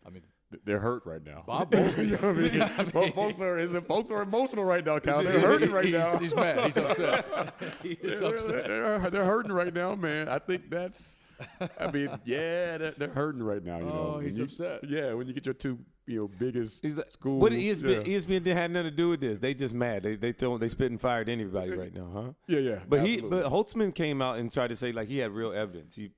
[0.06, 0.22] I mean,
[0.64, 1.44] They're hurt right now.
[1.46, 1.98] Bob Bowlesby.
[2.10, 3.12] you know what I mean?
[3.12, 5.22] Folks- are is folks are emotional right now, Cal.
[5.22, 6.18] They're hurting right he's, now.
[6.18, 6.60] he's mad.
[6.60, 7.54] He's upset.
[7.82, 8.66] he is They're, upset.
[8.66, 10.28] they're- they're hurting right now, man.
[10.28, 11.16] I think that's.
[11.80, 13.78] I mean, yeah, they're, they're hurting right now.
[13.78, 14.80] You know, Oh, he's you- upset.
[14.88, 17.40] Yeah, when you get your two, you know, biggest He's like, schools.
[17.42, 18.16] What E ESPN, yeah.
[18.16, 19.38] ESPN didn't have nothing to do with this.
[19.38, 20.02] They just mad.
[20.02, 22.32] They they throw, they spit and fired anybody right now, huh?
[22.46, 22.78] Yeah, yeah.
[22.88, 25.94] But he but Holtzman came out and tried to say like he had real evidence.
[25.94, 26.10] He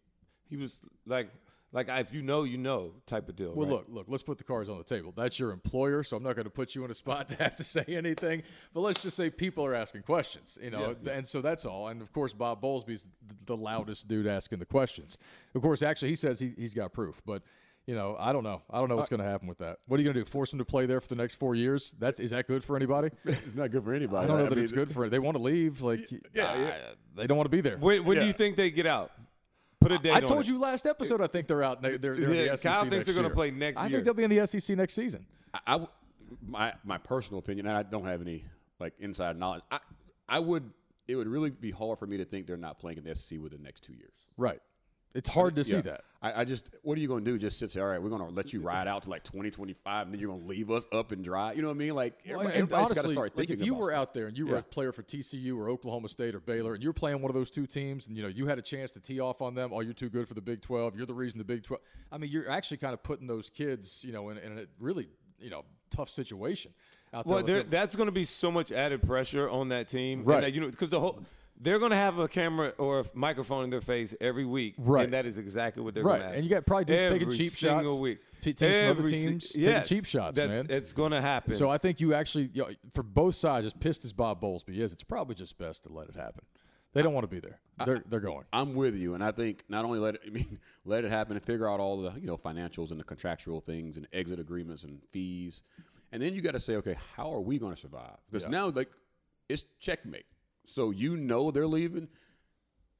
[0.48, 1.30] he was like
[1.72, 3.52] like if you know you know type of deal.
[3.54, 3.76] Well, right?
[3.76, 4.06] look, look.
[4.08, 5.12] Let's put the cards on the table.
[5.14, 7.56] That's your employer, so I'm not going to put you in a spot to have
[7.56, 8.42] to say anything.
[8.72, 11.88] But let's just say people are asking questions, you know, and so that's all.
[11.88, 13.08] And of course, Bob Bowlesby's
[13.44, 15.18] the loudest dude asking the questions.
[15.54, 17.42] Of course, actually, he says he, he's got proof, but.
[17.86, 18.60] You know, I don't know.
[18.68, 19.78] I don't know what's going to happen with that.
[19.86, 20.24] What are you going to do?
[20.26, 21.94] Force him to play there for the next four years?
[21.98, 23.08] That's is that good for anybody?
[23.24, 24.26] it's not good for anybody.
[24.26, 25.08] I don't know that mean, it's good for it.
[25.08, 25.80] They want to leave.
[25.80, 26.66] Like, yeah, yeah.
[26.66, 27.78] uh, they don't want to be there.
[27.78, 29.10] When, when do you think they get out?
[29.80, 30.48] Put a date I on told it.
[30.48, 31.20] you last episode.
[31.20, 31.80] I think they're out.
[31.82, 33.98] They're, they're in Yeah, the SEC Kyle thinks next they're gonna play next I year.
[33.98, 35.24] think they'll be in the SEC next season.
[35.54, 35.88] I, I w-
[36.46, 38.44] my my personal opinion, and I don't have any
[38.80, 39.62] like inside knowledge.
[39.70, 39.78] I
[40.28, 40.68] I would
[41.06, 43.38] it would really be hard for me to think they're not playing in the SEC
[43.40, 44.12] within the next two years.
[44.36, 44.60] Right.
[45.14, 46.02] It's hard to see that.
[46.20, 47.38] I, I just, what are you going to do?
[47.38, 50.06] Just sit there, all right, we're going to let you ride out to like 2025,
[50.06, 51.52] and then you're going to leave us up and dry.
[51.52, 51.94] You know what I mean?
[51.94, 54.00] Like, everybody, and everybody's got to honestly, start like thinking if you about were stuff.
[54.00, 54.58] out there and you were Yeah.
[54.58, 57.50] a player for TCU or Oklahoma State or Baylor, and you're playing one of those
[57.52, 59.80] two teams, and you know you had a chance to tee off on them, oh,
[59.80, 60.96] you're too good for the Big 12.
[60.96, 61.80] You're the reason the Big 12.
[62.10, 65.08] I mean, you're actually kind of putting those kids, you know, in, in a really,
[65.40, 66.72] you know, tough situation
[67.14, 67.34] out there.
[67.36, 70.40] Well, there, that's going to be so much added pressure on that team, Right.
[70.42, 71.22] That, you know, because the whole
[71.60, 75.04] they're going to have a camera or a microphone in their face every week, Right.
[75.04, 76.34] And that is exactly what they're Right, going to ask.
[76.36, 78.00] and you got probably dudes taking Every cheap single shots.
[78.00, 78.18] Week.
[78.40, 80.66] Te- teams from other Every si- teams taking cheap shots, that's, man.
[80.70, 81.54] It's going to happen.
[81.54, 84.76] so I think you actually, you know, for both sides, as pissed as Bob Bowlesby
[84.78, 86.42] is, it's probably just best to let it happen.
[86.94, 87.60] They don't want to be there.
[87.84, 88.44] They're, they're going.
[88.52, 91.36] I'm with you, and I think not only let it, I mean, let it happen
[91.36, 94.84] and figure out all the you know financials and the contractual things and exit agreements
[94.84, 95.62] and fees,
[96.12, 98.16] and then you got to say, okay, how are we going to survive?
[98.30, 98.50] Because Yeah.
[98.50, 98.88] now like
[99.48, 100.24] it's checkmate.
[100.68, 102.08] So you know they're leaving.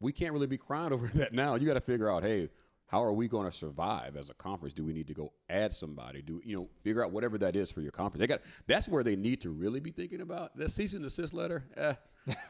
[0.01, 1.55] We can't really be crying over that now.
[1.55, 2.51] You got to figure out, hey,
[2.87, 4.73] how are we going to survive as a conference?
[4.73, 6.23] Do we need to go add somebody?
[6.23, 8.21] Do you know figure out whatever that is for your conference?
[8.21, 11.35] They got that's where they need to really be thinking about that cease and desist
[11.35, 11.65] letter.
[11.77, 11.95] Eh,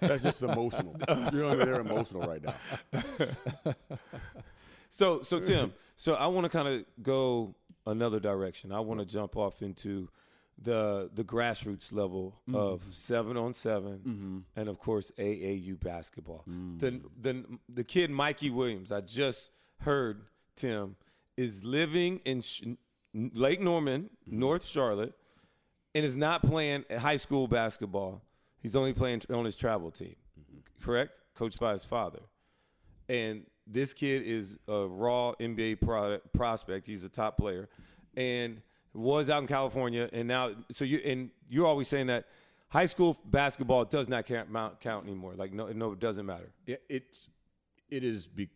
[0.01, 0.97] that's just emotional.
[1.33, 3.75] you know, they're emotional right now.
[4.89, 7.55] So, so Tim, so I want to kind of go
[7.87, 8.73] another direction.
[8.73, 10.09] I want to jump off into
[10.61, 12.57] the the grassroots level mm-hmm.
[12.57, 14.39] of seven on 7 mm-hmm.
[14.57, 16.45] and of course AAU basketball.
[16.49, 16.79] Mm.
[16.79, 20.23] The the the kid Mikey Williams, I just heard
[20.57, 20.97] Tim
[21.37, 22.63] is living in Sh-
[23.15, 24.39] Lake Norman, mm-hmm.
[24.39, 25.15] North Charlotte,
[25.95, 28.23] and is not playing high school basketball.
[28.61, 30.17] He's only playing on his travel team.
[30.83, 31.21] Correct?
[31.35, 32.21] Coached by his father
[33.09, 36.87] and this kid is a raw NBA pro- prospect.
[36.87, 37.69] He's a top player,
[38.17, 38.61] and
[38.99, 42.27] was out in California, and now so you and you're always saying that
[42.69, 44.49] high school basketball does not count,
[44.81, 45.35] count anymore.
[45.37, 46.51] Like no, no, it doesn't matter.
[46.67, 47.29] It, it's
[47.91, 48.49] it is be,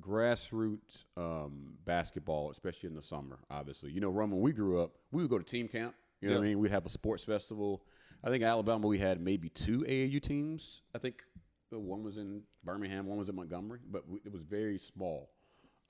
[0.00, 3.38] grassroots um, basketball, especially in the summer.
[3.50, 4.36] Obviously, you know, Roman.
[4.36, 5.94] When we grew up, we would go to team camp.
[6.20, 6.60] You know what I mean?
[6.60, 7.82] We'd have a sports festival.
[8.22, 10.82] I think Alabama we had maybe two AAU teams.
[10.94, 11.24] I think
[11.70, 15.30] one was in Birmingham, one was in Montgomery, but we, it was very small.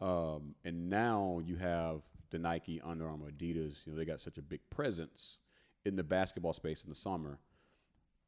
[0.03, 3.87] Um, and now you have the Nike, Under Armour, Adidas.
[3.87, 5.39] You know, they got such a big presence
[5.85, 7.39] in the basketball space in the summer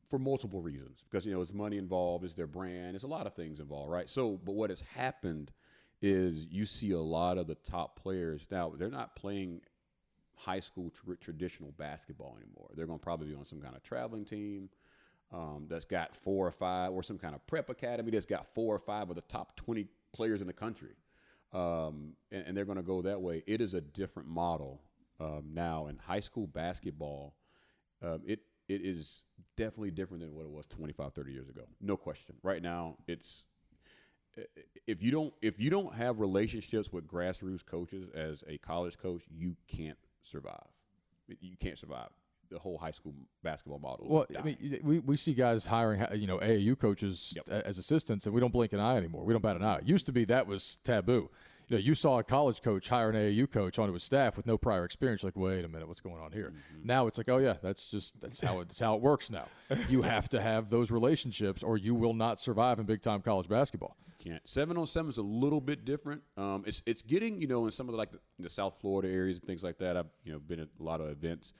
[0.08, 3.26] for multiple reasons because you know it's money involved it's their brand there's a lot
[3.26, 5.50] of things involved right so but what has happened
[6.02, 9.60] is you see a lot of the top players now they're not playing
[10.36, 13.82] high school tr- traditional basketball anymore they're going to probably be on some kind of
[13.82, 14.68] traveling team
[15.32, 18.74] um, that's got four or five or some kind of prep academy that's got four
[18.74, 20.94] or five of the top 20 players in the country
[21.54, 23.42] um, and, and they're going to go that way.
[23.46, 24.80] It is a different model
[25.20, 27.34] um, now in high school basketball
[28.02, 29.22] um, it it is
[29.56, 31.62] definitely different than what it was 25 30 years ago.
[31.80, 32.34] No question.
[32.42, 33.44] Right now it's
[34.86, 39.22] if you don't if you don't have relationships with grassroots coaches as a college coach
[39.30, 40.66] you can't survive.
[41.40, 42.10] You can't survive
[42.54, 43.12] the whole high school
[43.42, 47.48] basketball model Well, I mean, we, we see guys hiring, you know, AAU coaches Yep.
[47.66, 49.24] as assistants, and we don't blink an eye anymore.
[49.24, 49.78] We don't bat an eye.
[49.78, 51.30] It used to be that was taboo.
[51.68, 54.46] you know, you saw a college coach hire an AAU coach onto his staff with
[54.46, 55.24] no prior experience.
[55.24, 56.50] Like, wait a minute, what's going on here?
[56.52, 56.86] Mm-hmm.
[56.86, 59.46] Now it's like, oh yeah, that's just that's how it, that's how it works now.
[59.88, 63.48] you have to have those relationships, or you will not survive in big time college
[63.48, 63.96] basketball.
[64.22, 64.40] Can't.
[64.48, 66.22] Seven on seven is a little bit different.
[66.38, 69.08] Um, it's it's getting you know in some of the like the, the South Florida
[69.12, 69.96] areas and things like that.
[69.98, 71.52] I've you know been at a lot of events.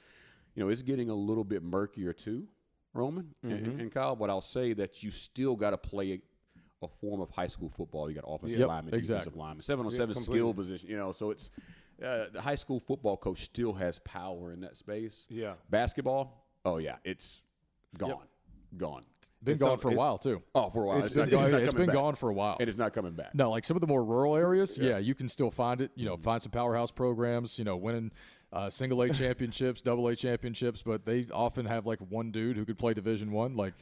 [0.54, 2.46] You know, it's getting a little bit murkier too,
[2.92, 4.14] Roman and, and Kyle.
[4.16, 7.68] But I'll say that you still got to play a, a form of high school
[7.76, 8.08] football.
[8.08, 9.18] You got offensive Yep, lineman, exactly.
[9.20, 10.88] defensive lineman, seven on seven skill position.
[10.88, 11.50] You know, so it's
[12.02, 15.26] uh, the high school football coach still has power in that space.
[15.28, 15.54] Yeah.
[15.70, 17.42] Basketball, oh yeah, it's
[17.98, 18.18] gone,
[18.76, 19.04] gone.
[19.42, 20.42] Been gone for a while too.
[20.54, 20.98] Oh, for a while.
[21.00, 22.52] It's It's, been, not, gone, it's it's been gone for a while.
[22.54, 23.34] And It is not coming back.
[23.34, 25.90] No, like some of the more rural areas, yeah, you can still find it.
[25.96, 27.58] You know, find some powerhouse programs.
[27.58, 28.10] You know, winning
[28.54, 32.64] uh, single A championships, double A championships, but they often have like one dude who
[32.64, 33.56] could play Division One.
[33.56, 33.74] Like,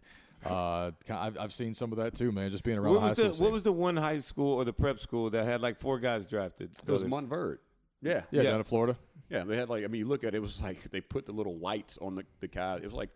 [0.44, 2.50] uh, I've, I've seen some of that too, man.
[2.50, 3.44] Just being around What high was school the scene.
[3.44, 6.26] what was the one high school or the prep school that had like four guys
[6.26, 6.70] drafted?
[6.87, 7.58] It was Montverde.
[8.00, 8.22] Yeah.
[8.30, 8.50] yeah, yeah.
[8.50, 8.96] down in Florida.
[9.30, 11.26] Yeah, they had like I mean, you look at it, it was like they put
[11.26, 12.76] the little lights on the the guy.
[12.76, 13.11] It was like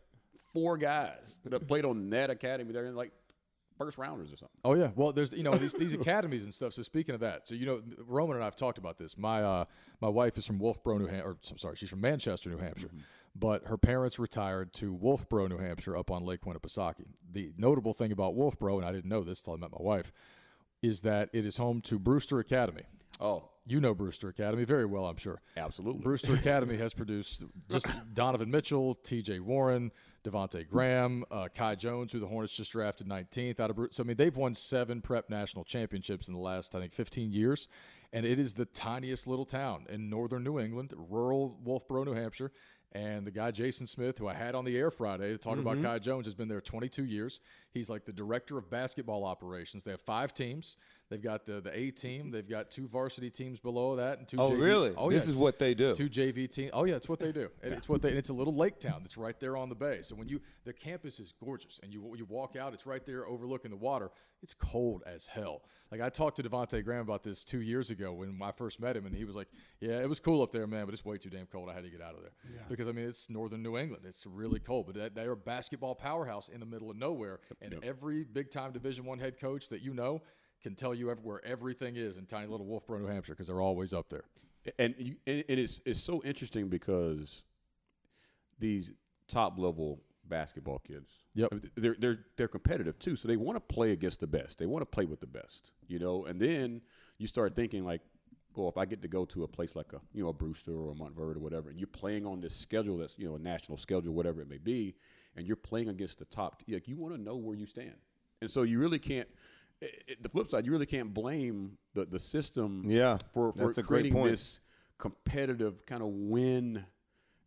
[0.52, 2.72] four guys that played on that academy.
[2.72, 3.12] They're like
[3.76, 4.58] first rounders or something.
[4.64, 6.72] Oh yeah, well, there's you know these these academies and stuff.
[6.72, 9.16] So speaking of that, so you know Roman and I have talked about this.
[9.16, 9.64] My uh,
[10.00, 11.28] my wife is from Wolfeboro, New Hampshire.
[11.28, 12.90] Or I'm sorry, she's from Manchester, New Hampshire.
[13.38, 17.04] But her parents retired to Wolfeboro, New Hampshire, up on Lake Winnipesaukee.
[17.30, 20.10] The notable thing about Wolfeboro, and I didn't know this till I met my wife,
[20.82, 22.84] is that it is home to Brewster Academy.
[23.20, 25.40] Oh, You know Brewster Academy very well, I'm sure.
[25.57, 26.02] absolutely.
[26.02, 29.40] Brewster Academy has produced just Donovan Mitchell, T.J.
[29.40, 29.90] Warren,
[30.24, 33.94] Devonte Graham, uh, Kai Jones, who the Hornets just drafted 19th out of Brewster.
[33.94, 37.33] So I mean, they've won seven prep national championships in the last, I think, 15
[37.33, 37.66] years,
[38.12, 42.52] and it is the tiniest little town in northern New England, rural Wolfeboro, New Hampshire.
[42.92, 45.83] And the guy Jason Smith, who I had on the air Friday to talk about
[45.83, 47.40] Kai Jones, has been there 22 years.
[47.72, 49.85] He's like the director of basketball operations.
[49.85, 50.79] They have five teams.
[51.08, 52.30] They've got the the A team.
[52.32, 54.38] They've got two varsity teams below that, and two.
[54.38, 54.94] Oh, JV really?
[54.96, 55.94] Oh, This yeah, is what they do.
[55.94, 56.70] Two JV teams.
[56.74, 57.48] Oh yeah, it's what they do.
[57.62, 58.08] And It's what they.
[58.08, 60.00] And it's a little lake town that's right there on the bay.
[60.02, 63.26] So when you the campus is gorgeous, and you you walk out, it's right there
[63.26, 64.10] overlooking the water.
[64.42, 65.62] It's cold as hell.
[65.92, 68.96] Like I talked to Devonte Graham about this two years ago when I first met
[68.96, 69.48] him, and he was like,
[69.80, 71.70] "Yeah, it was cool up there, man, but it's way too damn cold.
[71.70, 72.32] I had to get out of there
[72.68, 74.02] because I mean it's northern New England.
[74.06, 77.72] It's really cold, but they- they're a basketball powerhouse in the middle of nowhere, and
[77.84, 80.22] every big time Division One head coach that you know."
[80.66, 83.94] Can tell you where everything is in tiny little Wolfeboro, New Hampshire, because they're always
[83.94, 84.24] up there.
[84.81, 87.44] and you, and it is it's so interesting because
[88.59, 88.90] these
[89.29, 91.52] top level basketball kids, Yep.
[91.76, 93.14] They're they're they're competitive too.
[93.14, 94.59] So they want to play against the best.
[94.59, 96.24] They want to play with the best, you know.
[96.24, 96.81] And then
[97.18, 98.00] you start thinking like,
[98.57, 100.72] well, if I get to go to a place like a you know a Brewster
[100.72, 103.38] or a Montverde or whatever, and you're playing on this schedule that's you know a
[103.38, 104.96] national schedule, whatever it may be,
[105.37, 107.94] and you're playing against the top, like you want to know where you stand.
[108.40, 109.29] And so you really can't.
[109.82, 113.58] I i the flip side, you really can't blame the the system Yeah, for, for
[113.72, 114.60] that's creating this
[114.98, 116.84] competitive kind of win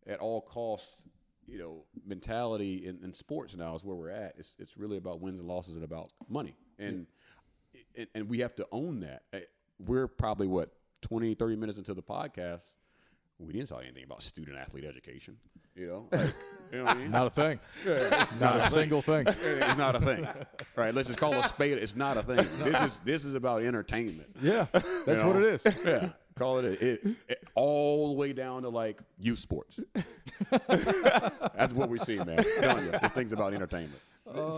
[0.06, 0.94] at all costs,
[1.46, 4.34] you know, mentality in, in sports now is where we're at.
[4.38, 6.56] It's it's really about wins and losses and about money.
[6.78, 7.06] And
[7.96, 9.22] and, and we have to own that.
[9.32, 9.38] Uh,
[9.78, 12.62] We're probably what 20, 30 minutes into the podcast.
[13.46, 15.36] We didn't talk anything about student athlete education.
[15.74, 16.32] You know, Like,
[16.72, 17.10] you know what I mean?
[17.10, 17.60] Not a thing.
[18.38, 19.26] not a single thing.
[19.42, 20.26] It's not a thing.
[20.76, 20.94] Right?
[20.94, 21.78] Let's just call a spade.
[21.78, 22.46] It's not a thing.
[22.64, 24.28] This is this is about entertainment.
[24.42, 25.76] Yeah, that's You what it is.
[25.84, 29.78] Yeah, call it, it, it, it all the way down to like youth sports.
[30.50, 32.38] That's what we see, man.
[32.40, 34.00] I'm telling you, this thing's about entertainment.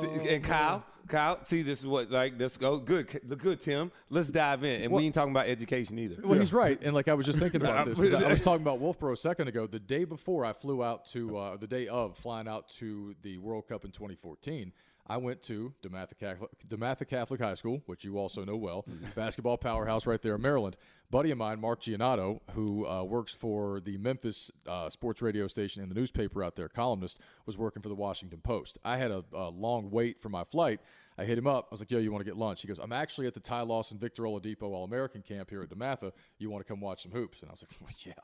[0.00, 2.78] See, and Kyle, Kyle, see, this is what like let's go.
[2.78, 3.90] Good, look good, Tim.
[4.11, 6.16] Let's dive in, and we ain't talking about education either.
[6.22, 7.98] Well, he's right, and like I was just thinking about this.
[7.98, 9.66] I I was talking about Wolfeboro a second ago.
[9.66, 13.38] The day before I flew out to, uh, the day of flying out to the
[13.38, 14.72] World Cup in 2014,
[15.06, 19.58] I went to DeMatha Catholic, DeMatha Catholic High School, which you also know well, basketball
[19.58, 20.76] powerhouse right there in Maryland.
[21.12, 25.83] Buddy of mine, Mark Giannotto, who uh, works for the Memphis uh, sports radio station
[25.83, 28.79] and the newspaper out there, columnist, was working for the Washington Post.
[28.83, 30.81] I had a, a long wait for my flight.
[31.18, 31.66] I hit him up.
[31.66, 33.40] I was like, "Yo, you want to get lunch?" He goes, "I'm actually at the
[33.40, 36.12] Ty Lawson Victor Oladipo All American camp here at DeMatha.
[36.38, 38.14] You want to come watch some hoops?" And I was like, well, "Yeah."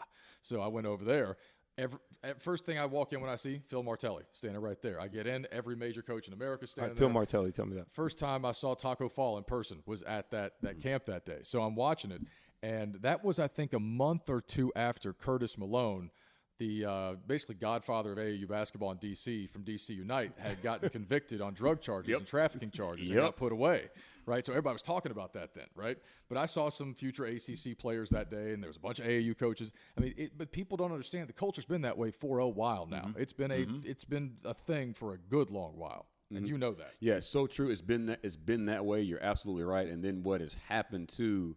[0.40, 1.36] So I went over there.
[1.76, 1.98] Every,
[2.38, 4.98] first thing I walk in when I see Phil Martelli standing right there.
[4.98, 5.46] I get in.
[5.52, 7.14] Every major coach in America standing Phil there.
[7.14, 7.92] Martelli, tell me that.
[7.92, 11.40] First time I saw Taco Fall in person was at that that camp that day.
[11.42, 12.22] So I'm watching it,
[12.62, 16.10] and that was I think a month or two after Curtis Malone,
[16.58, 21.40] the uh, basically godfather of AAU basketball in DC from DC Unite, had gotten convicted
[21.40, 23.88] on drug charges and trafficking charges and got put away.
[24.26, 25.96] Right, so everybody was talking about that then, right?
[26.28, 29.06] But I saw some future ACC players that day, and there was a bunch of
[29.06, 29.72] AAU coaches.
[29.96, 32.84] I mean, it, but people don't understand the culture's been that way for a while
[32.84, 33.04] now.
[33.06, 33.22] Mm-hmm.
[33.22, 33.88] It's been a mm-hmm.
[33.88, 36.46] it's been a thing for a good long while, and mm-hmm.
[36.46, 36.92] you know that.
[37.00, 37.70] Yeah, so true.
[37.70, 39.00] It's been that it's been that way.
[39.00, 39.88] You're absolutely right.
[39.88, 41.56] And then what has happened too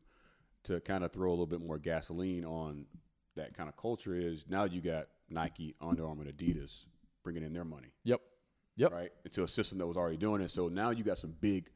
[0.64, 2.86] to kind of throw a little bit more gasoline on
[3.36, 6.86] that kind of culture is now you got Nike, Under Armour, and Adidas
[7.24, 8.22] bringing in their money, Yep.
[8.78, 8.92] Yep.
[8.92, 10.50] right, into a system that was already doing it.
[10.52, 11.70] So now you got some big,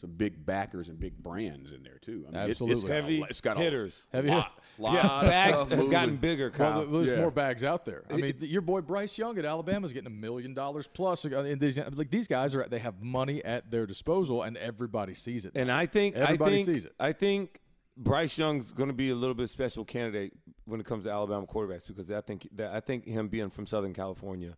[0.00, 2.24] some big backers and big brands in there too.
[2.28, 2.88] I mean, it- it's Absolutely.
[2.88, 4.08] got a Heavy lot- it's got hitters.
[4.12, 6.80] A Heavy lot, lot yeah, of bags have gotten bigger, Well, Kyle.
[6.82, 7.20] th- there's Yeah.
[7.20, 8.04] more bags out there.
[8.10, 11.24] I mean, th- your boy Bryce Young at Alabama is getting a million dollars plus.
[11.26, 15.14] uh, And these, like these guys are, they have money at their disposal, and everybody
[15.14, 15.52] sees it.
[15.54, 16.94] And I think Everybody I think, sees it.
[16.98, 17.60] I think
[17.96, 20.32] Bryce Young's going to be a little bit special candidate
[20.64, 23.66] when it comes to Alabama quarterbacks because I think that I think him being from
[23.66, 24.54] Southern California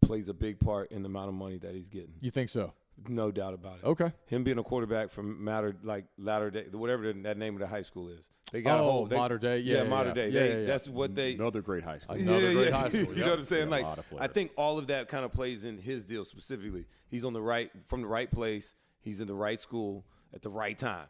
[0.00, 2.14] plays a big part in the amount of money that he's getting.
[2.20, 2.72] you think so?
[3.08, 3.84] No doubt about it.
[3.84, 4.12] Okay.
[4.26, 7.82] Him being a quarterback from Matter like Latter Day, whatever that name of the high
[7.82, 8.28] school is.
[8.52, 9.58] They got a Oh, whole they, Mater Dei.
[9.60, 10.14] Yeah, yeah, Mater yeah.
[10.14, 10.28] Dei.
[10.28, 10.66] Yeah, They- yeah, yeah.
[10.66, 11.34] That's what they.
[11.34, 12.16] Another great high school.
[12.16, 13.16] Another great high school, you yep.
[13.18, 13.70] know what I'm saying?
[13.72, 16.84] Yeah, like, I think all of that kind of plays in his deal specifically.
[17.08, 18.74] He's on the right, from the right place.
[19.00, 21.06] He's in the right school at the right time.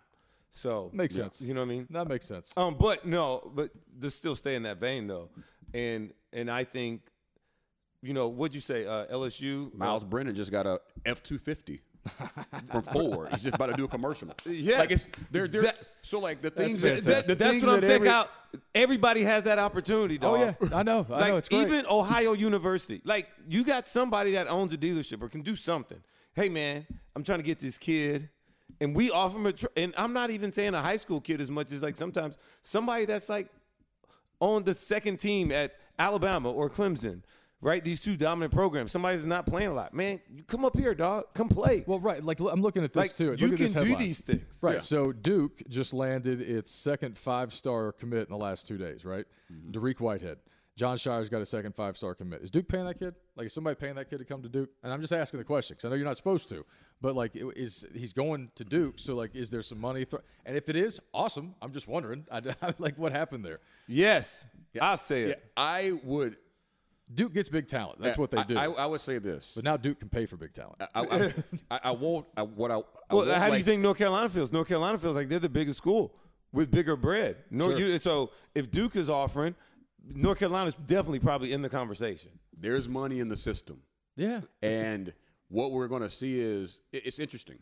[0.54, 1.40] So Makes sense.
[1.40, 1.86] You know what I mean?
[1.90, 2.52] That makes sense.
[2.56, 5.30] Um, but no, but to still stay in that vein though,
[5.72, 7.00] and and I think,
[8.02, 8.84] you know, what'd you say?
[8.86, 11.80] Uh, LSU, Myles Brennan just got a F two fifty
[12.70, 13.28] from Ford.
[13.30, 14.28] He's just about to do a commercial.
[14.44, 14.78] Yes.
[14.80, 17.04] like it's they're, they're That- so like the things fantastic.
[17.04, 17.96] that, That- the that's things what I'm that saying.
[17.96, 18.28] every- Kyle.
[18.74, 21.06] Everybody has that opportunity, Oh yeah, I know.
[21.08, 21.36] I like know.
[21.38, 21.62] It's great.
[21.62, 26.02] even Ohio University, like you got somebody that owns a dealership or can do something.
[26.34, 26.86] Hey man,
[27.16, 28.28] I'm trying to get this kid,
[28.80, 29.52] and we offer him a.
[29.52, 32.36] Tr- and I'm not even saying a high school kid as much as like sometimes
[32.62, 33.48] somebody that's like
[34.40, 37.22] on the second team at Alabama or Clemson,
[37.60, 37.84] right?
[37.84, 38.90] These two dominant programs.
[38.90, 39.94] Somebody's not playing a lot.
[39.94, 41.26] Man, you come up here, dog.
[41.34, 41.84] Come play.
[41.86, 42.22] well, right.
[42.22, 43.30] Like I'm looking at this like too.
[43.30, 44.58] Look you at can this do these things.
[44.62, 44.74] Right.
[44.74, 44.80] Yeah.
[44.80, 49.04] So Duke just landed its second five-star commit in the last two days.
[49.04, 49.26] Right.
[49.52, 49.70] Mm-hmm.
[49.70, 50.38] Dariq Whitehead.
[50.76, 52.40] Jon Scheyer's got a second five-star commit.
[52.42, 53.14] Is Duke paying that kid?
[53.36, 54.70] Like, is somebody paying that kid to come to Duke?
[54.82, 56.64] And I'm just asking the question because I know you're not supposed to.
[57.02, 58.98] But like, it- is he's going to Duke?
[58.98, 60.04] So like, is there some money?
[60.06, 61.54] Th- and if it is, awesome.
[61.60, 62.40] I'm just wondering, I,
[62.78, 63.60] like, what happened there?
[63.86, 64.46] Yes,
[64.80, 65.44] I'll say Yeah, it.
[65.56, 66.36] I would.
[67.14, 68.00] Duke gets big talent.
[68.00, 68.56] That's what they do.
[68.56, 69.52] I, I would say this.
[69.54, 70.80] but now Duke can pay for big talent.
[70.94, 71.32] I, I,
[71.70, 72.26] I, I won't.
[72.34, 72.78] I, what I, I
[73.10, 74.50] Well, won't how do you think North Carolina feels?
[74.50, 76.14] North Carolina feels like they're the biggest school
[76.52, 77.36] with bigger bread.
[77.50, 77.88] North, Sure.
[77.90, 79.54] you, so if Duke is offering,
[80.14, 82.30] North Carolina's definitely probably in the conversation.
[82.58, 83.78] There's money in the system,
[84.16, 84.40] yeah.
[84.62, 85.12] and
[85.48, 87.58] what we're going to see is it's interesting.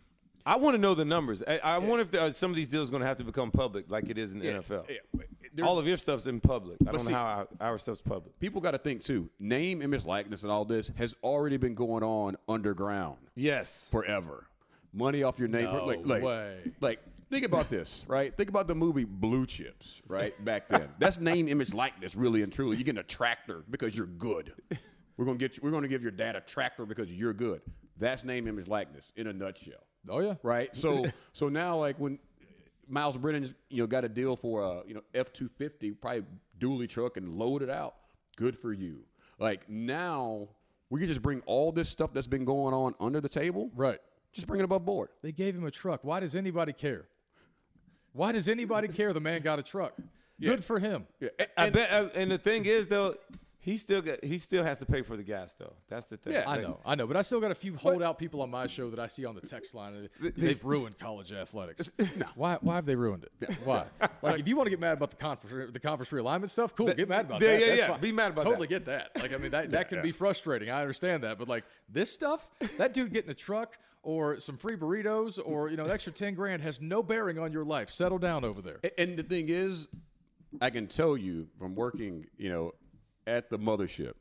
[0.47, 1.43] I want to know the numbers.
[1.47, 3.19] I, I wonder if there are, uh, some of these deals are going to have
[3.19, 4.87] to become public, like it is in the Yeah, NFL.
[4.89, 5.65] yeah.
[5.65, 6.79] All of your stuff's in public.
[6.89, 8.39] I don't see- know how our, our stuff's public.
[8.41, 9.29] people got to think too.
[9.39, 13.89] Name, image, likeness, and all this has already been going on underground Yes.
[13.91, 14.47] forever.
[14.95, 16.59] Money off your name, No like, like, way.
[16.81, 17.01] like.
[17.31, 18.37] Think about this, right?
[18.37, 20.35] Think about the movie Blue Chips, right?
[20.45, 22.77] Back then, that's name, image, likeness, really and truly.
[22.77, 24.53] You get a tractor because you're good.
[25.17, 25.63] We're gonna get you.
[25.63, 27.63] We're gonna give your dad a tractor because you're good.
[27.99, 29.85] That's name, image, likeness in a nutshell.
[30.09, 30.35] Oh yeah.
[30.43, 30.75] right?
[30.75, 32.19] So so now like when
[32.89, 36.25] Myles Brennan's you know got a deal for a you know F two fifty probably
[36.59, 37.95] dually truck and load it out.
[38.37, 39.05] Good for you.
[39.39, 40.49] Like now
[40.89, 43.71] we can just bring all this stuff that's been going on under the table.
[43.77, 43.99] Right.
[44.33, 45.11] Just bring it above board.
[45.23, 46.01] They gave him a truck.
[46.03, 47.07] Why does anybody care?
[48.13, 49.95] Why does anybody care the man got a truck?
[50.41, 51.07] Good for him.
[51.21, 51.29] Yeah.
[51.57, 51.91] I And, bet.
[51.91, 53.15] uh, And the thing is, though,
[53.63, 55.75] he still got, he still has to pay for the gas, though.
[55.91, 56.33] That's the thing.
[56.33, 56.45] Yeah.
[56.49, 58.89] I know, I know, but I still got a few holdout people on my show
[58.89, 60.09] that I see on the text line.
[60.23, 61.91] and They've ruined college athletics.
[62.37, 62.57] Why?
[62.63, 63.53] Why have they ruined it?
[63.65, 63.85] Why?
[64.23, 66.91] Like, if you want to get mad about the conference, the conference realignment stuff, cool.
[66.95, 67.61] Get mad about yeah, that.
[67.61, 67.89] yeah, That's yeah.
[67.89, 68.01] fine.
[68.01, 68.87] Be mad about totally that.
[68.87, 69.23] get that.
[69.23, 70.71] Like, I mean, that, that can be frustrating.
[70.71, 74.77] I understand that, but like this stuff, that dude getting a truck or some free
[74.77, 77.91] burritos or you know, an extra ten grand has no bearing on your life.
[77.91, 78.81] Settle down over there.
[78.99, 79.89] and the thing is,
[80.61, 82.73] I can tell you from working you know
[83.27, 84.15] at the mothership,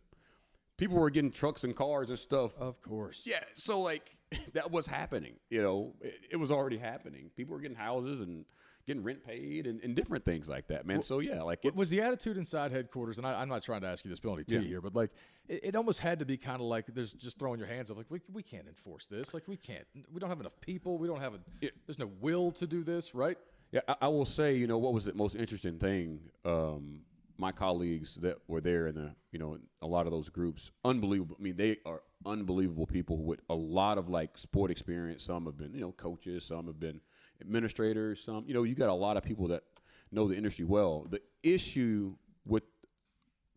[0.78, 3.24] people were getting trucks and cars and stuff Of course.
[3.26, 4.18] Yeah, so like
[4.54, 5.36] that was happening.
[5.50, 7.32] You know, it, it was already happening.
[7.36, 8.46] People were getting houses and
[8.90, 11.04] getting rent paid and, and different things like that, man.
[11.04, 13.20] so yeah, like it was the attitude inside headquarters?
[13.20, 14.62] And I, I'm not trying to ask you any tea Yeah.
[14.62, 15.12] here, but like
[15.48, 17.98] it, it almost had to be kind of like there's just throwing your hands up,
[17.98, 21.08] like we, we can't enforce this, like we can't, we don't have enough people, we
[21.08, 21.70] don't have a, Yeah.
[21.86, 23.38] there's no will to do this, right?
[23.72, 26.20] Yeah, I, I will say, you know, what was the most interesting thing?
[26.44, 27.02] Um,
[27.38, 31.38] my colleagues that were there in the, you know, a lot of those groups, unbelievable.
[31.40, 35.24] I mean, they are unbelievable people with a lot of like sport experience.
[35.24, 36.44] Some have been, you know, coaches.
[36.44, 37.00] Some have been
[37.42, 38.24] administrators.
[38.24, 39.64] Some, you know, you got a lot of people that
[40.12, 41.06] know the industry well.
[41.10, 42.64] The issue with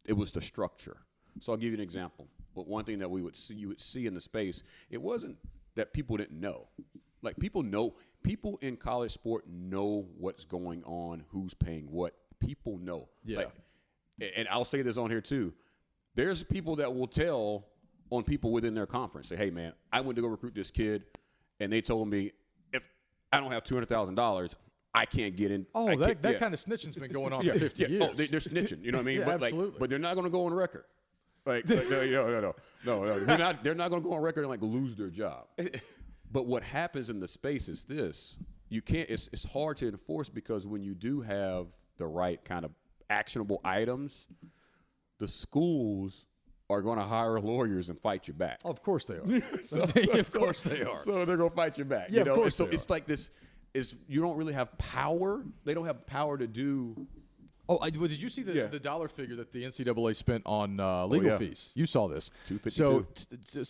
[0.04, 0.96] it was the structure.
[1.40, 2.28] So I'll give you an example.
[2.54, 5.36] But one thing that we would see, you would see in the space, it wasn't
[5.74, 6.68] that people didn't know.
[7.22, 12.14] Like people know, people in college sport know what's going on, who's paying what.
[12.40, 13.08] People know.
[13.24, 13.38] Yeah.
[13.38, 13.52] Like,
[14.36, 15.52] and I'll say this on here too.
[16.14, 17.66] There's people that will tell
[18.10, 21.04] on people within their conference, say, "Hey, man, I went to go recruit this kid,
[21.60, 22.32] and they told me
[23.32, 24.56] I don't have two hundred thousand dollars,
[24.94, 25.66] I can't get in.
[25.74, 26.38] Oh, I that, that yeah.
[26.38, 27.88] kind of snitching's been going on yeah, for 50 yeah.
[27.88, 28.08] Oh, years.
[28.10, 28.84] Oh, they, they're snitching.
[28.84, 29.18] You know what I mean?
[29.20, 29.78] Yeah, but like, absolutely.
[29.78, 30.84] but they're not going to go on record.
[31.46, 32.54] Like, like, no, no, no, no,
[32.84, 33.18] no, no.
[33.20, 33.64] They're not.
[33.64, 35.46] They're not going to go on record and like lose their job.
[36.32, 38.38] But what happens in the space is this:
[38.70, 39.08] you can't.
[39.10, 41.66] It's it's hard to enforce because when you do have
[41.98, 42.70] the right kind of
[43.10, 44.28] actionable items,
[45.18, 46.24] the schools
[46.72, 48.58] are going to hire lawyers and fight you back.
[48.64, 49.24] of course they are.
[50.18, 50.98] of course they are.
[50.98, 52.08] So they're gonna fight you back.
[52.08, 52.34] Yeah, you of know?
[52.34, 53.30] course And so it's like this:
[53.74, 55.44] is you don't really have power.
[55.64, 57.06] They don't have power to do.
[57.68, 58.66] Oh, I, well, did you see the, Yeah.
[58.66, 61.36] the dollar figure that the NCAA spent on uh, legal yeah.
[61.38, 61.70] fees?
[61.76, 62.30] You saw this.
[62.48, 62.70] 252.
[62.70, 63.60] So, t- t-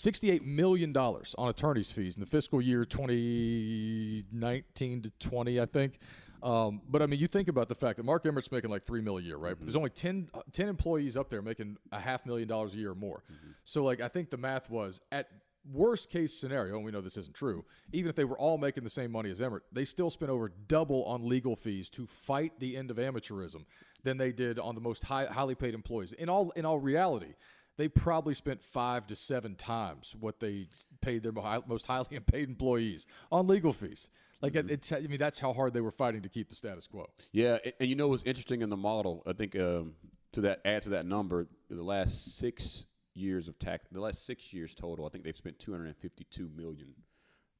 [0.41, 5.99] $68 million on attorney's fees in the fiscal year 2019 to 20, I think.
[6.43, 9.01] Um, but I mean, you think about the fact that Mark Emmert's making like three
[9.01, 9.51] million a year, right?
[9.51, 9.67] But Mm-hmm.
[9.67, 12.91] there's only 10, uh, 10 employees up there making a half million dollars a year
[12.91, 13.23] or more.
[13.33, 13.51] Mm-hmm.
[13.65, 15.29] So, like, I think the math was at
[15.73, 18.83] worst case scenario, and we know this isn't true, even if they were all making
[18.83, 22.53] the same money as Emmert, they still spent over double on legal fees to fight
[22.59, 23.65] the end of amateurism
[24.03, 26.13] than they did on the most high, highly paid employees.
[26.15, 27.35] In all, in all reality,
[27.77, 30.67] they probably spent five to seven times what they
[31.01, 31.33] paid their
[31.67, 34.11] most highly paid employees on legal fees.
[34.43, 34.69] Like Mm-hmm.
[34.69, 37.09] it it's, I mean, that's how hard they were fighting to keep the status quo.
[37.33, 39.23] Yeah, and, and you know what's interesting in the model?
[39.27, 39.95] I think um,
[40.33, 44.53] to that add to that number, the last six years of tax, the last six
[44.53, 46.89] years total, I think they've spent 252 million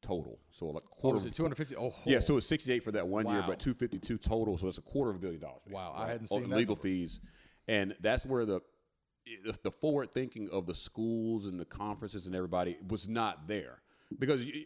[0.03, 0.41] total.
[0.51, 1.15] So like What quarter.
[1.15, 1.35] was of- it?
[1.35, 1.77] Two hundred fifty.
[1.77, 4.83] Oh, Yeah, so it's 68 for that one year, but 252 total, so it's a
[4.83, 5.61] quarter of a billion dollars.
[5.65, 6.83] basically, Wow, I hadn't On seen that legal number.
[6.89, 7.21] fees,
[7.69, 8.61] and that's where the
[9.45, 13.81] the- the forward thinking of the schools and the conferences and everybody was not there
[14.19, 14.65] because you,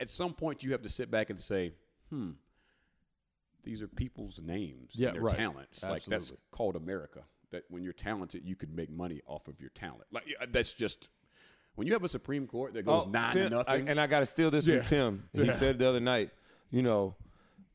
[0.00, 1.72] at some point you have to sit back and say,
[2.10, 2.30] hmm,
[3.62, 5.36] these are people's names, Yeah, and their right.
[5.36, 5.82] talents.
[5.82, 7.20] Like that's called America.
[7.50, 10.04] That when you're talented, you can make money off of your talent.
[10.12, 11.08] Like that's just.
[11.76, 14.00] When you have a Supreme Court that goes Oh, nine Tim- to I- nothing, and
[14.00, 14.78] I got to steal this Yeah.
[14.80, 15.28] from Tim.
[15.44, 16.30] He said the other night,
[16.70, 17.14] you know,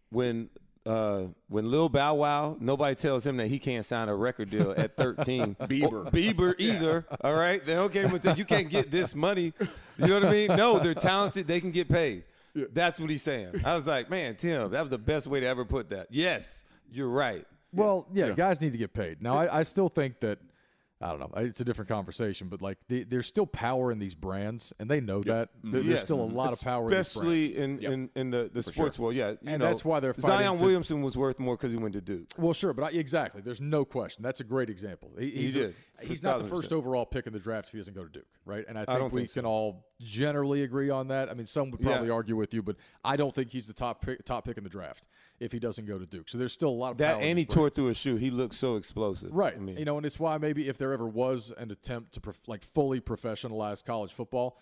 [0.09, 0.49] when
[0.85, 4.73] uh, when Lil Bow Wow, nobody tells him that he can't sign a record deal
[4.75, 5.55] at 13.
[5.61, 6.11] Bieber.
[6.11, 7.05] Bieber either.
[7.23, 8.37] All right, they don't get with that.
[8.37, 9.53] You can't get this money.
[9.97, 10.47] You know what I mean?
[10.55, 11.47] No, they're talented.
[11.47, 12.23] They can get paid.
[12.73, 13.61] That's what he's saying.
[13.63, 16.07] I was like, man, Tim, that was the best way to ever put that.
[16.09, 17.45] Yes, you're right.
[17.73, 19.21] Well, yeah, guys need to get paid.
[19.21, 20.39] Now, I, I still think that
[21.01, 21.31] I don't know.
[21.41, 24.99] It's a different conversation, but like the, there's still power in these brands, and they
[25.01, 25.49] know that.
[25.57, 25.71] Mm-hmm.
[25.71, 26.01] There- There's Yes.
[26.03, 27.83] still a lot of power, in these especially brands.
[27.83, 29.15] in, in, in the, the sports world.
[29.15, 31.71] Yeah, you And know, that's why they're fighting Zion to- Williamson was worth more because
[31.71, 32.27] he went to Duke.
[32.37, 33.41] Well, sure, but I, exactly.
[33.41, 34.21] There's no question.
[34.23, 35.11] That's a great example.
[35.17, 37.77] He, he's, did, A, he's not the first overall pick in the draft if he
[37.79, 38.63] doesn't go to Duke, right?
[38.67, 41.29] And I think don't we think can all generally agree on that.
[41.29, 42.13] I mean, some would probably Yeah.
[42.13, 44.69] argue with you, but I don't think he's the top pick, top pick in the
[44.69, 45.07] draft
[45.41, 46.29] if he doesn't go to Duke.
[46.29, 48.15] So there's still a lot of That power and he tore through a shoe.
[48.15, 49.33] He looked so explosive.
[49.33, 49.55] Right.
[49.55, 52.21] I mean, you know, and it's why maybe if there ever was an attempt to
[52.21, 54.59] prof- like fully professionalize college football,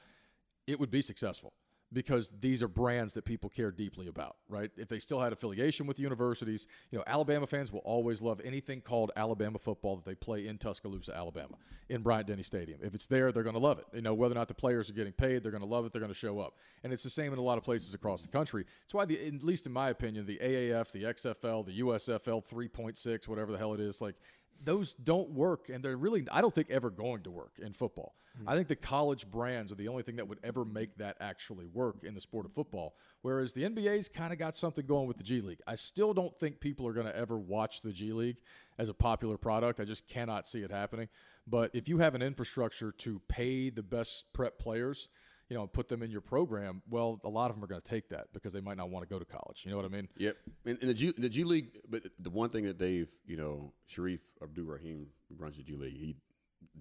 [0.65, 1.53] it would be successful
[1.91, 4.69] because these are brands that people care deeply about, right?
[4.77, 8.39] If they still had affiliation with the universities, you know, Alabama fans will always love
[8.43, 11.55] anything called Alabama football that they play in Tuscaloosa, Alabama,
[11.89, 12.79] in Bryant Denny Stadium.
[12.83, 13.85] If it's there, they're going to love it.
[13.93, 15.91] You know, whether or not the players are getting paid, they're going to love it.
[15.91, 18.21] They're going to show up, and it's the same in a lot of places across
[18.21, 18.65] the country.
[18.83, 23.27] It's why, the, at least in my opinion, the AAF, the XFL, the USFL 3.6,
[23.27, 24.15] whatever the hell it is, like
[24.63, 28.15] those don't work and they're really i don't think ever going to work in football.
[28.37, 28.49] Mm-hmm.
[28.49, 31.65] I think the college brands are the only thing that would ever make that actually
[31.65, 35.17] work in the sport of football whereas the nba's kind of got something going with
[35.17, 35.61] the g league.
[35.67, 38.37] I still don't think people are going to ever watch the g league
[38.77, 39.79] as a popular product.
[39.79, 41.09] I just cannot see it happening.
[41.47, 45.09] But if you have an infrastructure to pay the best prep players
[45.49, 47.87] you know, put them in your program, well, a lot of them are going to
[47.87, 49.63] take that because they might not want to go to college.
[49.65, 50.07] You know what I mean?
[50.17, 50.37] Yep.
[50.65, 53.73] And, and the G the G League, but the one thing that Dave, you know,
[53.87, 56.15] Sharif Abdul Rahim runs the G League, he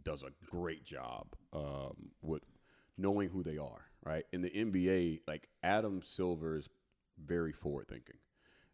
[0.05, 2.43] does a great job um, with
[2.99, 3.87] knowing who they are.
[4.05, 4.25] Right.
[4.33, 6.69] In the NBA, like Adam Silver is
[7.25, 8.17] very forward thinking.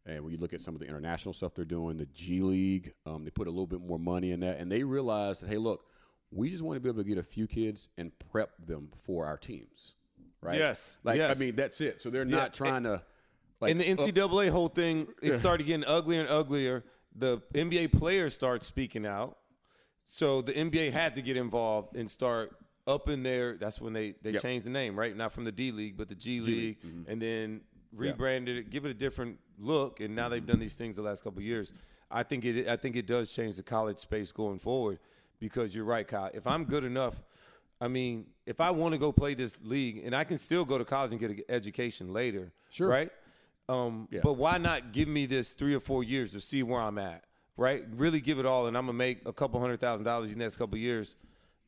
[0.07, 2.93] And when you look at some of the international stuff they're doing, the G League,
[3.07, 5.57] um, they put a little bit more money in that, and they realize that hey,
[5.57, 5.87] look,
[6.35, 9.25] we just want to be able to get a few kids and prep them for
[9.25, 9.95] our teams,
[10.41, 10.59] right?
[10.59, 11.37] Yes, like yes.
[11.37, 12.03] I mean that's it.
[12.03, 13.03] So they're Yeah, not trying to.
[13.61, 16.85] Like, and the uh, NCAA whole thing, it started getting uglier and uglier.
[17.15, 19.39] The NBA players start speaking out,
[20.05, 22.57] so the NBA had to get involved and start
[22.87, 23.57] up in there.
[23.57, 24.43] That's when they they Yep.
[24.43, 25.17] changed the name, right?
[25.17, 27.11] Not from the D League, but the G League, mm-hmm.
[27.11, 27.61] and then
[27.93, 30.01] rebranded it, give it a different look.
[30.01, 31.73] And now they've done these things the last couple of years.
[32.11, 34.99] I think it I think it does change the college space going forward
[35.45, 36.31] because you're right, Kyle.
[36.33, 37.23] If I'm good enough.
[37.79, 40.79] I mean, if I want to go play this league, and I can still go
[40.79, 42.89] to college and get an education later, Sure.
[42.89, 43.11] right?
[43.69, 44.21] Um, Yeah.
[44.23, 47.25] But why not give me this three or four years to see where I'm at,
[47.59, 47.85] right?
[47.95, 50.57] Really give it all, and I'm gonna make a couple hundred thousand dollars the next
[50.57, 51.15] couple years,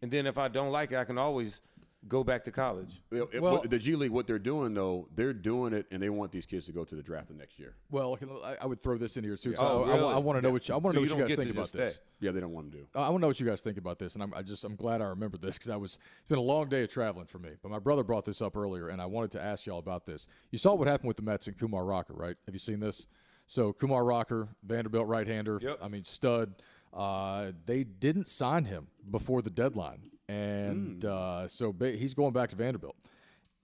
[0.01, 1.61] and then if I don't like it, I can always
[2.09, 3.03] go back to college.
[3.11, 6.09] It- it- Well- the G League, what they're doing though, they're doing it, and they
[6.09, 7.75] want these kids to go to the draft the next year.
[7.91, 9.57] Well, I, I would throw this in here too.
[9.57, 10.23] So Oh, I, really?
[10.23, 11.51] want to know what you, I want to So know you what you guys think
[11.55, 11.95] about just this.
[11.95, 12.05] stay.
[12.21, 12.87] Yeah, they don't want to do.
[12.95, 14.77] I want to know what you guys think about this, and I'm I just I'm
[14.77, 17.39] glad I remembered this because I was it's been a long day of traveling for
[17.39, 17.51] me.
[17.63, 20.27] But my brother brought this up earlier, and I wanted to ask y'all about this.
[20.51, 22.37] You saw what happened with the Mets and Kumar Rocker, right?
[22.47, 23.07] Have you seen this?
[23.47, 25.59] So Kumar Rocker, Vanderbilt right-hander.
[25.63, 25.79] Yep.
[25.83, 26.55] I mean stud.
[26.93, 32.51] Uh, they didn't sign him before the deadline, and uh, so ba- he's going back
[32.51, 32.97] to Vanderbilt,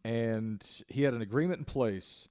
[0.04, 2.28] and he had an agreement in place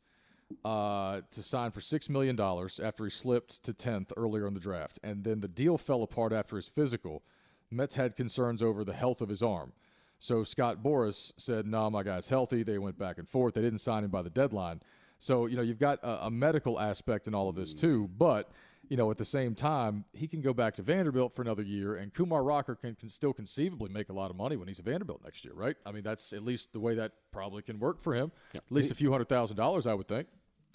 [0.66, 4.60] uh, to sign for six million dollars after he slipped to tenth earlier in the
[4.60, 7.24] draft, and then the deal fell apart after his physical.
[7.70, 9.72] Mets had concerns over the health of his arm,
[10.20, 13.54] so Scott Boras said, "No, my guy's healthy." They went back and forth.
[13.54, 14.82] They didn't sign him by the deadline.
[15.20, 18.52] So you know you've got a, a medical aspect in all of this too, but
[18.92, 21.96] you know at the same time he can go back to Vanderbilt for another year,
[21.96, 24.86] and Kumar Rocker can, can still conceivably make a lot of money when he's at
[24.86, 25.78] Vanderbilt next year, right?
[25.86, 28.34] I mean that's at least the way that probably can work for him.
[28.54, 30.28] At least a few hundred thousand dollars, I would think.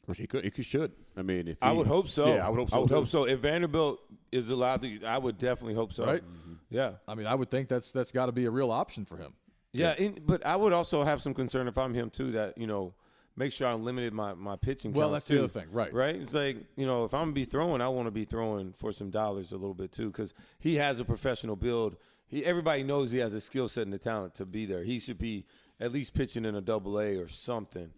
[0.06, 0.92] Which he could, he could, should.
[1.16, 2.34] I mean, if I would hope so.
[2.34, 2.76] Yeah, I would hope so.
[2.76, 2.94] I would too.
[2.94, 3.24] hope so.
[3.24, 4.00] If Vanderbilt
[4.32, 6.06] is allowed to, I would definitely hope so.
[6.06, 6.22] Right.
[6.22, 6.54] Mm-hmm.
[6.70, 6.92] Yeah.
[7.08, 9.32] I mean, I would think that's that's got to be a real option for him.
[9.72, 12.30] Yeah, and, but I would also have some concern if I'm him too.
[12.32, 12.94] That you know,
[13.36, 14.92] make sure I'm limited my my pitching.
[14.92, 15.92] Well, that's the other thing, right.
[15.92, 16.16] Right.
[16.16, 18.92] It's like you know, if I'm gonna be throwing, I want to be throwing for
[18.92, 21.96] some dollars a little bit too, because he has a professional build.
[22.26, 24.82] He everybody knows he has a skill set and the talent to be there.
[24.82, 25.44] He should be
[25.78, 27.90] at least pitching in a double A or something,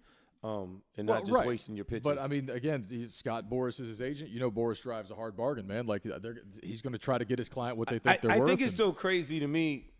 [0.43, 1.47] um, and not just right.
[1.47, 2.05] wasting your pitches.
[2.05, 4.30] But I mean, again, Scott Boras is his agent.
[4.30, 5.86] You know, Boras drives a hard bargain, man.
[5.86, 8.30] Like they're, he's going to try to get his client what they think I, they're
[8.32, 8.49] I worth.
[8.49, 9.91] I think it's so crazy to me.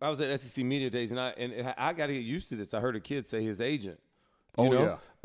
[0.00, 2.56] I was at SEC Media Days, and I and I got to get used to
[2.56, 2.74] this.
[2.74, 4.00] I heard a kid say his agent.
[4.58, 4.98] You Oh, know?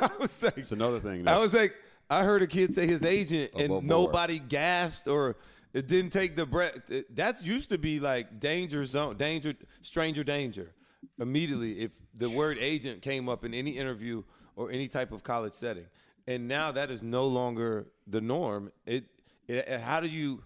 [0.00, 1.28] I was like, It's another thing.
[1.28, 1.74] I was like,
[2.10, 3.84] I heard a kid say his agent, and board.
[3.84, 5.36] nobody gasped or
[5.72, 6.78] it didn't take the breath.
[7.10, 10.72] That's used to be like danger zone, danger, stranger danger.
[11.18, 14.22] Immediately, if the word agent came up in any interview
[14.56, 15.86] or any type of college setting,
[16.26, 18.72] and now that is no longer the norm.
[18.86, 19.04] It,
[19.46, 20.42] it how do you?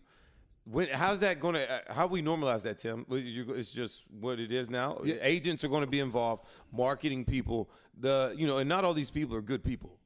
[0.71, 1.71] When, how's that going to?
[1.71, 3.07] Uh, how we normalize that, Tim?
[3.11, 5.01] It's just what it is now.
[5.05, 7.71] Agents are going to be involved, marketing people.
[7.99, 9.99] The you know, and not all these people are good people.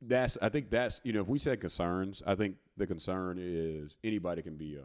[0.00, 3.96] that's I think that's you know if we said concerns, I think the concern is
[4.04, 4.84] anybody can be a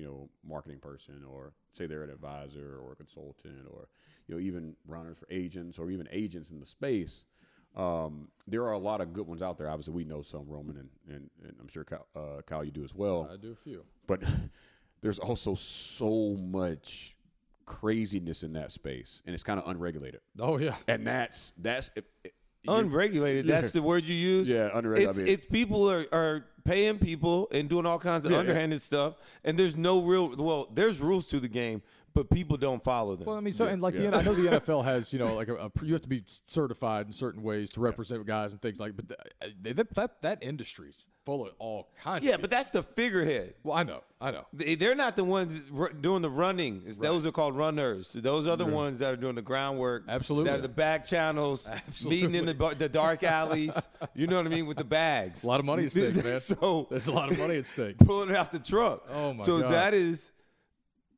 [0.00, 3.88] you know marketing person or say they're an advisor or a consultant or
[4.26, 7.24] you know even runners for agents or even agents in the space.
[7.76, 9.68] Um, there are a lot of good ones out there.
[9.68, 12.84] Obviously, we know some Roman and, and, and I'm sure Kyle, uh, Kyle you do
[12.84, 13.28] as well.
[13.32, 13.82] I do a few.
[14.06, 14.22] but
[15.00, 17.16] there's also so much
[17.64, 20.20] craziness in that space, and it's kind of unregulated.
[20.38, 20.76] Oh yeah.
[20.88, 23.46] And that's that's it, it- you- Unregulated.
[23.48, 24.48] That's the word you use.
[24.48, 28.24] Yeah, unregulated, It's, I mean- it's people are, are paying people and doing all kinds
[28.24, 28.40] of Yeah, yeah.
[28.40, 29.14] underhanded stuff,
[29.44, 30.36] and there's no real.
[30.36, 31.82] Well, there's rules to the game,
[32.14, 33.26] but people don't follow them.
[33.26, 34.10] Well, I mean, so Yeah, and like yeah.
[34.10, 36.22] the I know the NFL has you know like a, a you have to be
[36.26, 38.96] certified in certain ways to represent guys and things like.
[38.96, 42.24] But th- uh, that that that industry is full of all kinds.
[42.24, 43.54] yeah, of but that's the figurehead.
[43.62, 44.44] well, I know, I know.
[44.52, 46.78] They- They're not the ones r- doing the running.
[46.78, 48.12] It's- Those are called runners.
[48.12, 50.02] Those are the ones that are doing the groundwork.
[50.08, 50.50] Absolutely.
[50.50, 51.70] That are the back channels,
[52.04, 53.88] meeting in the the dark alleys.
[54.14, 55.44] You know what I mean with the bags.
[55.44, 56.36] A lot of money at stake, man.
[56.38, 57.98] so There's a lot of money at stake.
[58.04, 59.06] pulling it out the truck.
[59.08, 59.62] Oh, my So God.
[59.62, 60.32] So that is,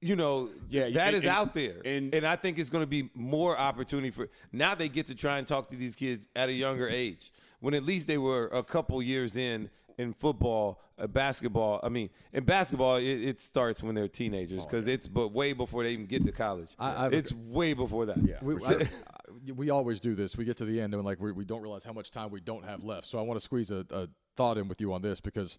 [0.05, 2.82] you know, Yeah, that and- is and- out there, and- and, I think it's going
[2.82, 4.28] to be more opportunity for.
[4.52, 7.72] Now they get to try and talk to these kids at a younger age, when
[7.74, 11.78] at least they were a couple years in in football, uh, basketball.
[11.84, 15.84] I mean, in basketball, it, it starts when they're teenagers because it's but way before
[15.84, 16.70] they even get to college.
[16.80, 18.18] Oh, I- I've- it's way before that.
[18.18, 18.38] Yeah.
[18.42, 18.80] We, sure.
[18.80, 20.36] I- I- we always do this.
[20.36, 22.40] We get to the end and like we, we don't realize how much time we
[22.40, 23.07] don't have left.
[23.07, 25.59] So I want to squeeze a, a thought in with you on this because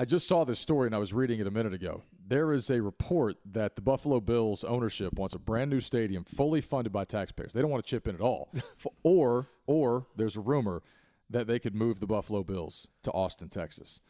[0.00, 2.02] I just saw this story and I was reading it a minute ago.
[2.26, 6.62] There is a report that the Buffalo Bills ownership wants a brand new stadium fully
[6.62, 7.52] funded by taxpayers.
[7.52, 8.50] They don't want to chip in at all.
[9.02, 10.82] Or or there's a rumor
[11.28, 14.00] that they could move the Buffalo Bills to Austin, Texas.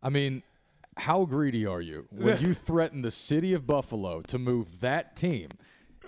[0.00, 0.44] I mean,
[0.96, 5.48] how greedy are you when you threaten the city of Buffalo to move that team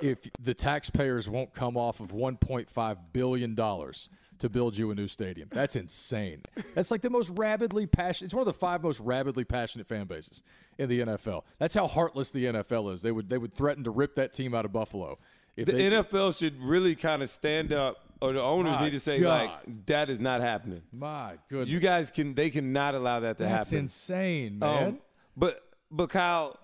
[0.03, 5.07] if the taxpayers won't come off of 1.5 billion dollars to build you a new
[5.09, 5.49] stadium?
[5.53, 6.43] That's insane.
[6.75, 8.27] That's like the most rabidly passionate.
[8.27, 10.43] It's one of the five most rabidly passionate fan bases
[10.79, 11.43] in the NFL.
[11.59, 13.03] That's how heartless the NFL is.
[13.03, 15.19] They would they would threaten to rip that team out of Buffalo.
[15.57, 19.01] If The they, NFL should really kind of stand up, or the owners need to
[19.01, 19.51] say God.
[19.67, 23.45] like, "That is not happening." my goodness, You guys can they cannot allow that to
[23.45, 23.85] that's happen.
[23.85, 24.99] That's insane, Um, man.
[25.37, 26.59] but but Kyle,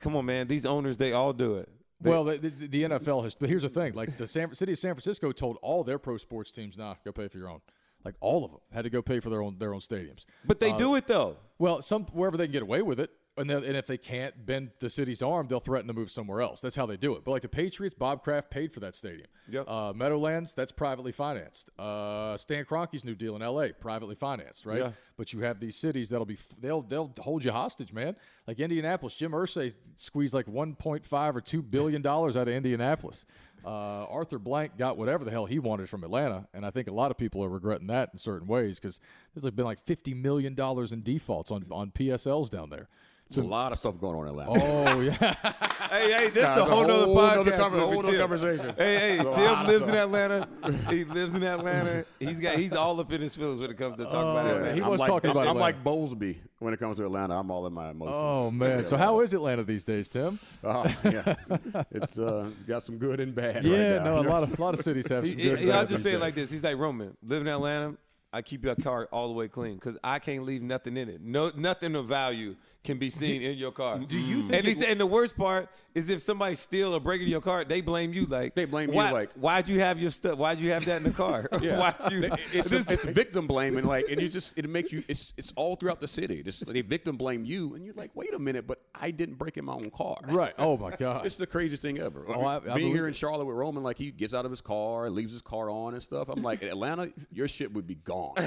[0.00, 0.48] come on, man.
[0.48, 1.68] These owners they all do it.
[2.00, 4.72] They- well, the, the, the NFL has, but here's the thing: like the San, city
[4.72, 7.60] of San Francisco told all their pro sports teams, "Nah, go pay for your own."
[8.04, 10.24] Like all of them had to go pay for their own their own stadiums.
[10.44, 11.36] but they uh, do it though.
[11.58, 13.10] Well, some wherever they can get away with it.
[13.40, 16.42] And, then, and if they can't bend the city's arm, they'll threaten to move somewhere
[16.42, 16.60] else.
[16.60, 17.24] That's how they do it.
[17.24, 19.28] But like the Patriots, Bob Kraft paid for that stadium.
[19.48, 19.68] Yep.
[19.68, 21.70] Uh, Meadowlands, that's privately financed.
[21.78, 24.78] Uh, Stan Kroenke's new deal in L.A., privately financed, right?
[24.80, 24.92] Yeah.
[25.16, 28.16] But you have these cities that'll be they'll they'll hold you hostage, man.
[28.46, 33.26] Like Indianapolis, Jim Irsay squeezed like 1.5 or 2 billion dollars out of Indianapolis.
[33.64, 36.92] Uh, Arthur Blank got whatever the hell he wanted from Atlanta, and I think a
[36.92, 39.00] lot of people are regretting that in certain ways because
[39.34, 42.88] there's like been like 50 million dollars in defaults on on PSLs down there.
[43.30, 44.50] There's a lot of stuff going on in Atlanta.
[44.54, 45.12] Oh yeah,
[45.90, 47.58] Hey, hey, this is a whole nother whole nother podcast.
[47.58, 48.74] conver- with whole nother conversation.
[48.76, 49.94] Hey, hey, There's a lot Tim lives in.
[49.94, 50.48] Atlanta.
[50.90, 52.04] He lives in Atlanta.
[52.18, 54.56] He's got he's all up in his feelings when it comes to talking about Oh,
[54.56, 54.74] Atlanta.
[54.74, 55.76] he I'm was like, talking I'm, about I'm Atlanta.
[55.76, 57.38] like Bowlsby when it comes to Atlanta.
[57.38, 58.14] I'm all in my emotions.
[58.16, 58.84] oh man.
[58.84, 60.38] So how is Atlanta these days, Tim?
[60.64, 61.34] Oh, yeah.
[61.92, 63.64] it's uh, it's got some good and bad.
[63.64, 64.22] Yeah, right now.
[64.22, 65.58] no, a lot of a lot of cities have some he- good.
[65.60, 66.50] he- I'll just say it like this.
[66.50, 67.16] He's like Roman.
[67.22, 67.94] Live in Atlanta.
[68.32, 71.20] I keep your car all the way clean because I can't leave nothing in it.
[71.20, 73.98] No, nothing of value can be seen in your car.
[73.98, 74.40] Do you mm.
[74.42, 77.20] think And, he it said, and the worst part is if somebody steal or break
[77.20, 78.24] into your car, they blame you.
[78.24, 80.38] Like They blame you, why, like- why'd you have your stuff?
[80.38, 81.48] Why'd you have that in the car?
[81.60, 81.78] Yeah.
[82.00, 82.30] why'd you?
[82.52, 85.02] It's, this- it's victim blaming, like, and you just it makes you.
[85.08, 86.42] It's it's all throughout the city.
[86.42, 89.58] Just they victim blame you, and you're like, wait a minute, but I didn't break
[89.58, 90.16] in my own car.
[90.28, 90.54] Right.
[90.58, 91.26] Oh my God.
[91.26, 92.24] It's the craziest thing ever.
[92.28, 93.12] Oh, I- I Being believe here in.
[93.12, 96.02] Charlotte with Roman, like he gets out of his car, leaves his car on and
[96.02, 96.28] stuff.
[96.30, 98.36] I'm like, in Atlanta, your shit would be gone.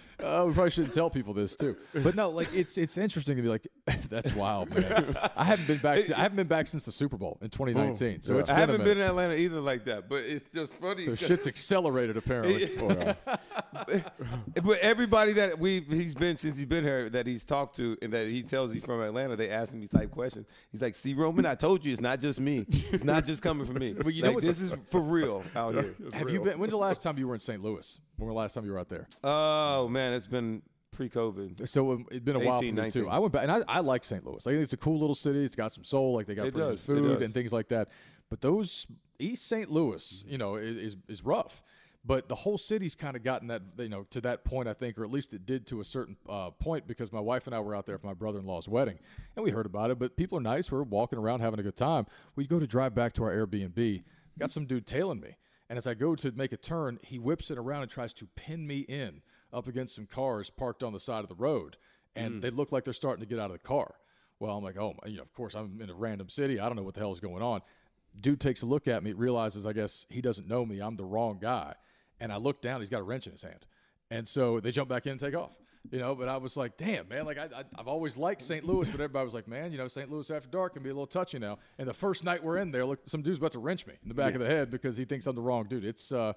[0.23, 3.41] Uh, we probably shouldn't tell people this too, but no, like it's it's interesting to
[3.41, 3.67] be like,
[4.09, 5.15] that's wild, man.
[5.35, 6.09] I haven't been back.
[6.11, 8.83] I haven't been back since the Super Bowl in 2019, so it's I been haven't
[8.83, 11.05] been in Atlanta either like that, but it's just funny.
[11.05, 12.69] so 'cause- shit's accelerated apparently.
[14.63, 18.13] But everybody that we he's been since he's been here that he's talked to and
[18.13, 20.45] that he tells he's from Atlanta, they ask him these type questions.
[20.71, 22.65] He's like, "See, Roman, I told you it's not just me.
[22.69, 23.93] It's not just coming from me.
[23.93, 26.59] But you know Like, what's- this is for real out here." Have you been?
[26.59, 27.61] When's the last time you were in St.
[27.63, 27.99] Louis?
[28.17, 29.07] When was the last time you were out there?
[29.23, 31.67] Oh man, it's been pre-COVID.
[31.67, 33.09] So it's been a while for 18, me too.
[33.09, 34.25] I went back, and I, I like St.
[34.25, 34.45] Louis.
[34.45, 35.43] I think it's a cool little city.
[35.43, 36.13] It's got some soul.
[36.15, 37.89] Like they got pretty does, good food and things like that.
[38.29, 38.87] But those
[39.19, 39.71] East St.
[39.71, 41.63] Louis, you know, is is, is rough.
[42.03, 44.97] But the whole city's kind of gotten that, you know, to that point, I think,
[44.97, 47.59] or at least it did to a certain uh, point because my wife and I
[47.59, 48.97] were out there for my brother-in-law's wedding,
[49.35, 49.99] and we heard about it.
[49.99, 50.71] But people are nice.
[50.71, 52.07] We're walking around having a good time.
[52.35, 54.03] We go to drive back to our Airbnb.
[54.39, 55.35] Got some dude tailing me,
[55.69, 58.25] and as I go to make a turn, he whips it around and tries to
[58.35, 59.21] pin me in
[59.53, 61.77] up against some cars parked on the side of the road,
[62.15, 63.95] and they look like they're starting to get out of the car.
[64.39, 66.59] Well, I'm like, oh, my, you know, of course, I'm in a random city.
[66.59, 67.61] I don't know what the hell is going on.
[68.19, 70.79] Dude takes a look at me, realizes, I guess he doesn't know me.
[70.79, 71.75] I'm the wrong guy.
[72.19, 73.67] And I look down, he's got a wrench in his hand.
[74.09, 75.57] And so they jump back in and take off.
[75.89, 78.63] You know, but I was like, damn, man, like I, I, I've always liked St.
[78.63, 80.11] Louis, but everybody was like, man, you know, St.
[80.11, 81.57] Louis after dark can be a little touchy now.
[81.79, 84.07] And the first night we're in there, look, some dude's about to wrench me in
[84.07, 85.83] the back of the head because he thinks I'm the wrong dude.
[85.83, 86.33] It's, uh,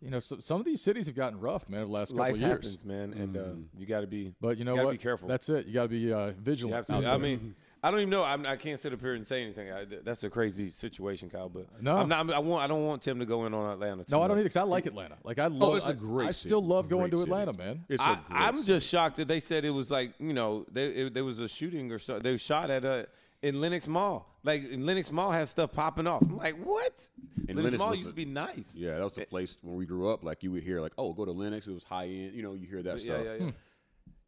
[0.00, 2.24] you know, so, some of these cities have gotten rough, man, over the last couple
[2.24, 2.52] Life of years.
[2.52, 3.40] happens, man, and uh,
[3.78, 4.34] you got to be.
[4.40, 4.92] But you know gotta what?
[4.92, 5.28] Be careful.
[5.28, 5.66] That's it.
[5.66, 6.74] You got to be uh, You vigilant.
[6.88, 7.08] have to.
[7.08, 8.22] I mean, I don't even know.
[8.24, 9.70] I'm, I can't sit up here and say anything.
[9.70, 11.48] I, that's a crazy situation, Kyle.
[11.48, 11.96] But No.
[11.96, 12.30] I'm not.
[12.32, 12.62] I want.
[12.62, 14.04] I don't want Tim to go in on Atlanta.
[14.04, 14.40] Too no, I don't much.
[14.40, 15.16] either because I like Atlanta.
[15.22, 15.70] Like I love.
[15.70, 16.48] Oh, it's a I- great I, city.
[16.50, 17.30] still love going Great to city.
[17.32, 17.84] Atlanta, man.
[17.88, 18.66] It's a I, great I'm city.
[18.66, 21.48] just shocked that they said it was like you know they, it, there was a
[21.48, 22.18] shooting or so.
[22.18, 23.06] They were shot at a
[23.42, 24.30] in Lenox Mall.
[24.44, 26.20] Like Lenox Mall has stuff popping off.
[26.22, 27.08] I'm like, what?
[27.48, 28.74] And Lenox Lenox Mall used a- to be nice.
[28.76, 30.22] Yeah, that was the place when we grew up.
[30.22, 31.66] Like you would hear, like, oh, go to Lenox.
[31.66, 32.34] It was high end.
[32.34, 33.24] You know, you hear that yeah, stuff.
[33.24, 33.50] yeah, yeah.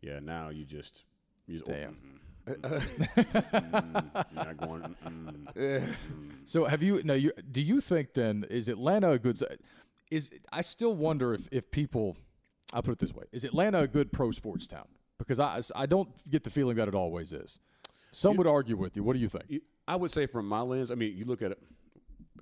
[0.01, 1.03] Yeah, Yeah, now you just,
[1.47, 1.97] you just Damn.
[2.49, 2.91] Oh, mm,
[3.53, 4.97] mm, not going.
[5.05, 5.95] Mm, mm.
[6.45, 7.03] So have you?
[7.03, 7.33] No, you.
[7.51, 9.39] Do you think then is Atlanta a good?
[10.11, 12.17] Is I still wonder if if people.
[12.73, 14.87] I'll put it this way: Is Atlanta a good pro sports town?
[15.19, 17.59] Because I I don't get the feeling that it always is.
[18.13, 19.03] Some would argue with you.
[19.03, 19.63] What do you think?
[19.89, 21.59] You- I would say from my lens, I mean, you look at it,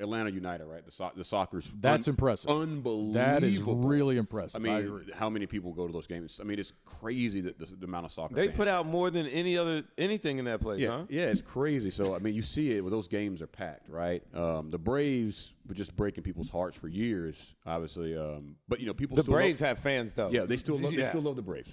[0.01, 0.85] Atlanta United, right?
[0.85, 2.51] The so- the soccer's That's impressive.
[2.51, 3.13] Unbelievable.
[3.13, 4.61] That is really impressive.
[4.61, 5.05] I I mean, agree.
[5.15, 6.41] how many people go to those games?
[6.41, 8.57] I mean, it's crazy that the, the amount of soccer They fans.
[8.57, 11.05] put out more than any other anything in that place, Yeah, huh?
[11.09, 11.91] yeah, it's crazy.
[11.93, 14.21] So I mean, you see it where those games are packed, right?
[14.35, 18.17] Um, the Braves were just breaking people's hearts for years, obviously.
[18.17, 20.31] Um, but you know, people The still Braves love, have fans though.
[20.31, 21.71] yeah, they still love, they still love the Braves.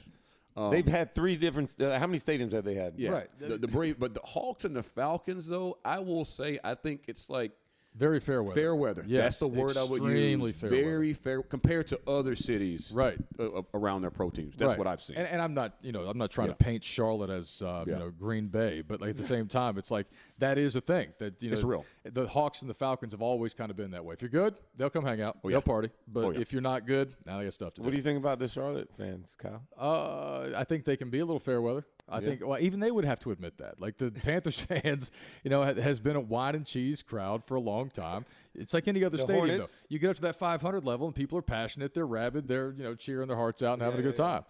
[0.56, 1.74] Um, They've had three different.
[1.80, 2.94] Uh, how many stadiums have they had?
[2.98, 3.30] yeah, Right.
[3.40, 7.04] The, the Brave, but the Hawks and the Falcons, though, I will say, I think
[7.08, 7.52] it's like
[7.96, 8.60] Very fair weather.
[8.60, 9.04] fair weather.
[9.06, 10.12] Yes, That's the word I would use.
[10.12, 10.56] extremely use.
[10.60, 13.18] fair Very fair compared to other cities, Right.
[13.38, 14.56] uh, uh, around their pro teams.
[14.56, 14.78] That's Right.
[14.78, 15.18] what I've seen.
[15.18, 16.54] And, and I'm not, you know, I'm not trying Yeah.
[16.54, 19.78] to paint Charlotte as, uh, you know, Green Bay, but like at the same time,
[19.78, 20.08] it's like
[20.40, 21.86] that is a thing that you know, It's real.
[22.06, 24.14] The Hawks and the Falcons have always kind of been that way.
[24.14, 25.56] If you're good, they'll come hang out, Oh, yeah.
[25.56, 25.90] they'll party.
[26.08, 26.40] But Oh, yeah.
[26.40, 27.86] if you're not good, now they got stuff to do.
[27.86, 29.62] What do you think about the Charlotte fans, Kyle?
[29.78, 31.86] Uh, I think they can be a little fair weather.
[32.12, 33.80] I think well, even they would have to admit that.
[33.80, 35.12] Like the Panthers fans,
[35.44, 38.26] you know, has been a wine and cheese crowd for a long time.
[38.54, 39.82] It's like any other The stadium, Hornets?
[39.82, 39.88] though.
[39.90, 41.94] You get up to that 500 level, and people are passionate.
[41.94, 42.48] They're rabid.
[42.48, 44.44] They're you know cheering their hearts out and having a good time.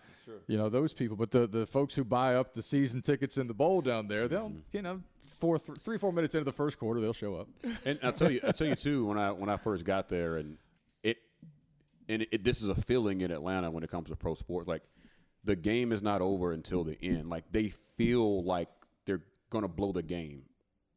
[0.47, 3.47] You know those people, but the the folks who buy up the season tickets in
[3.47, 4.59] the bowl down there, they'll mm-hmm.
[4.72, 5.01] you know
[5.41, 7.49] four th- three four minutes into the first quarter, they'll show up.
[7.86, 9.05] And I'll tell you, I'll tell you too.
[9.05, 10.57] When I when I first got there, and
[11.03, 11.18] it,
[12.07, 14.70] and it, this is a feeling in Atlanta when it comes to pro sports.
[14.70, 14.84] Like
[15.43, 17.29] the game is not over until the end.
[17.29, 18.69] Like they feel like
[19.05, 20.43] they're gonna blow the game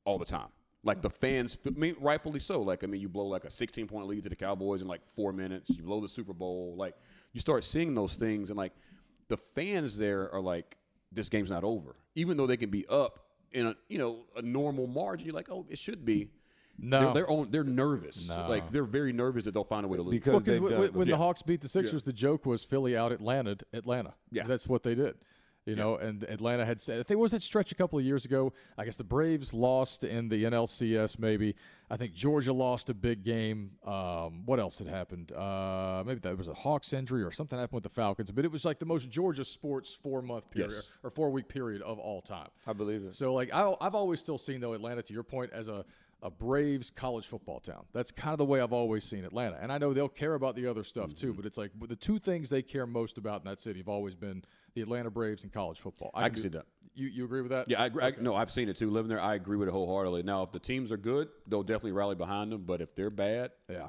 [0.05, 0.49] all the time.
[0.83, 2.61] Like the fans, I mean, rightfully so.
[2.61, 5.01] Like I mean, you blow like a 16 point lead to the Cowboys in like
[5.15, 5.71] four minutes.
[5.71, 6.75] You blow the Super Bowl.
[6.77, 6.95] Like
[7.33, 8.73] you start seeing those things, and like
[9.29, 10.77] the fans there are like,
[11.11, 13.21] this game's not over, even though they can be up
[13.53, 15.27] in a you know a normal margin.
[15.27, 16.29] You're like, oh, it should be.
[16.79, 17.01] No.
[17.01, 18.29] They're, they're, on, they're nervous.
[18.29, 18.49] No.
[18.49, 20.13] Like they're very nervous that they'll find a way to lose.
[20.13, 21.15] Because Well, because they've done- when, Yeah.
[21.15, 24.15] the Hawks beat the Sixers, the joke was Philly out Atlanta, Atlanta.
[24.31, 24.45] Yeah.
[24.45, 25.15] that's what they did.
[25.67, 28.05] You know, and Atlanta had said, I think what was that stretch a couple of
[28.05, 28.53] years ago.
[28.77, 31.19] I guess the Braves lost in the NLCS.
[31.19, 31.55] Maybe
[31.91, 33.71] I think Georgia lost a big game.
[33.83, 35.33] Um, what else had happened?
[35.33, 38.31] Uh, maybe that was a Hawks injury or something happened with the Falcons.
[38.31, 40.87] But it was like the most Georgia sports four month period Yes.
[41.03, 42.49] or four week period of all time.
[42.67, 43.15] I believe it.
[43.15, 45.87] So like I, I've always still seen though Atlanta to your point as a
[46.25, 47.85] a Braves college football town.
[47.93, 49.59] That's kind of the way I've always seen Atlanta.
[49.61, 51.37] And I know they'll care about the other stuff too, mm-hmm.
[51.37, 54.15] but it's like the two things they care most about in that city have always
[54.15, 54.43] been
[54.75, 56.11] the Atlanta Braves and college football.
[56.15, 56.65] I can do- see that.
[56.97, 57.69] You you agree with that?
[57.69, 58.05] Yeah, I agree.
[58.05, 58.89] I, no, I've seen it too.
[58.89, 60.23] Living there, I agree with it wholeheartedly.
[60.23, 62.63] Now, if the teams are good, they'll definitely rally behind them.
[62.63, 63.89] But if they're bad, Yeah.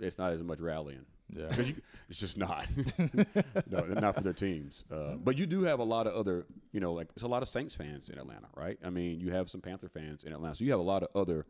[0.00, 1.06] it's not as much rallying.
[1.30, 1.48] Yeah.
[1.48, 2.66] 'Cause you- it's just not.
[3.70, 4.84] no, not for their teams.
[4.90, 7.42] Uh, but you do have a lot of other, you know, like it's a lot
[7.42, 8.78] of Saints fans in Atlanta, right?
[8.84, 11.08] I mean, you have some Panther fans in Atlanta, so you have a lot of
[11.14, 11.46] other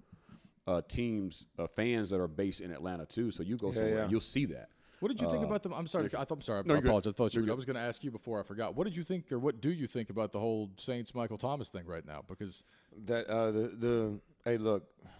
[0.66, 3.30] uh, teams, uh, fans that are based in Atlanta too.
[3.30, 4.08] So you go somewhere, yeah.
[4.08, 4.68] you'll see that.
[5.00, 5.74] What did you think about them?
[5.74, 6.06] I'm sorry.
[6.06, 6.60] I thought, I'm sorry.
[6.60, 7.12] Uh, No, I apologize.
[7.12, 8.74] I thought you were, I was going to ask you before I forgot.
[8.74, 11.68] What did you think, or what do you think about the whole Saints Michael Thomas
[11.68, 12.22] thing right now?
[12.26, 12.64] Because
[13.04, 15.12] that uh, the the hey look, th-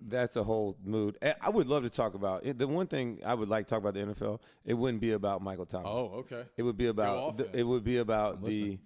[0.00, 1.18] that's a whole mood.
[1.22, 2.58] Eh, I would love to talk about it.
[2.58, 5.42] The one thing I would like to talk about the NFL, it wouldn't be about
[5.42, 5.88] Michael Thomas.
[5.90, 6.44] oh, okay.
[6.56, 8.78] It would be about the, it would be about the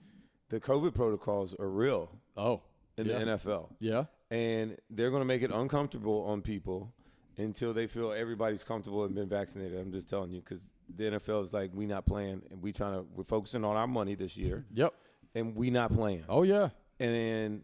[0.48, 2.62] the COVID protocols are real Oh,
[2.96, 3.18] in yeah.
[3.20, 3.68] the NFL.
[3.78, 4.04] Yeah.
[4.30, 6.92] and they're going to make it uncomfortable on people
[7.36, 9.78] until they feel everybody's comfortable and been vaccinated.
[9.78, 12.94] I'm just telling you because the NFL is like we not playing and we trying
[12.94, 14.92] to we're focusing on our money this year Yep.
[15.36, 16.24] and we not playing.
[16.28, 16.70] Oh yeah.
[16.98, 17.62] And then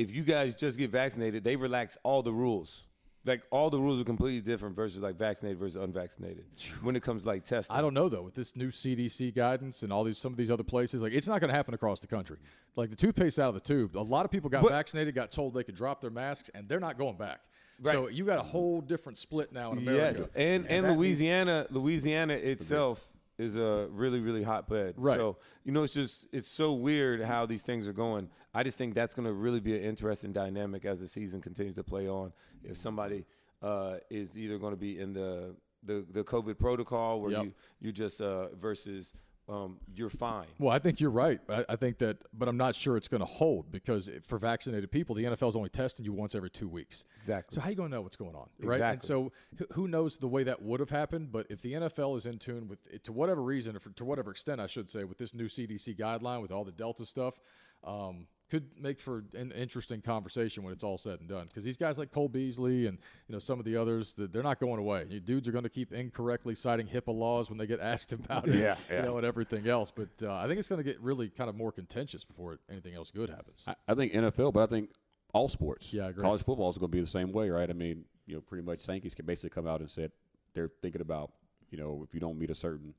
[0.00, 2.84] if you guys just get vaccinated, they relax all the rules.
[3.26, 6.44] Like all the rules are completely different versus like vaccinated versus unvaccinated
[6.82, 7.76] when it comes to like testing.
[7.76, 10.50] I don't know though with this new CDC guidance and all these some of these
[10.50, 12.38] other places like it's not going to happen across the country.
[12.76, 13.94] Like the toothpaste out of the tube.
[13.94, 16.66] A lot of people got But- vaccinated, got told they could drop their masks, and
[16.66, 17.40] they're not going back.
[17.82, 20.18] So you got a whole different split now in America.
[20.18, 23.04] Yes, and and, that means- Louisiana, Louisiana itself
[23.40, 24.94] is a really really hotbed.
[24.96, 25.16] Right.
[25.16, 28.28] So you know, it's just it's so weird how these things are going.
[28.54, 31.76] I just think that's going to really be an interesting dynamic as the season continues
[31.76, 32.32] to play on.
[32.62, 33.24] If somebody
[33.62, 37.44] uh, is either going to be in the the the COVID protocol where Yep.
[37.44, 39.12] you you just uh, versus
[39.50, 40.46] um, you're fine.
[40.58, 41.40] Well, I think you're right.
[41.48, 44.38] I, I think that, but I'm not sure it's going to hold because it- for
[44.38, 47.04] vaccinated people, the NFL is only testing you once every two weeks.
[47.16, 47.54] Exactly.
[47.54, 48.80] So how you going to know what's going on, right?
[48.80, 49.32] And so
[49.72, 51.32] who knows the way that would have happened?
[51.32, 54.30] But if the NFL is in tune with, to whatever reason, or for, to whatever
[54.30, 57.40] extent, I should say, with this new CDC guideline, with all the Delta stuff,
[57.82, 61.46] um, could make for an interesting conversation when it's all said and done.
[61.46, 62.98] Because these guys like Cole Beasley and
[63.28, 65.06] you know some of the others, that they're not going away.
[65.08, 68.48] You dudes are going to keep incorrectly citing HIPAA laws when they get asked about
[68.48, 69.90] it, Yeah, you know, and everything else.
[69.90, 72.94] But uh, I think it's going to get really kind of more contentious before anything
[72.94, 73.64] else good happens.
[73.66, 74.90] I, I think NFL, but I think
[75.32, 75.92] all sports.
[75.92, 76.22] Yeah, I agree.
[76.22, 77.70] College football is going to be the same way, right?
[77.70, 80.10] I mean, you know, pretty much Yankees can basically come out and said
[80.54, 81.30] they're thinking about,
[81.70, 82.94] you know, if you don't meet a certain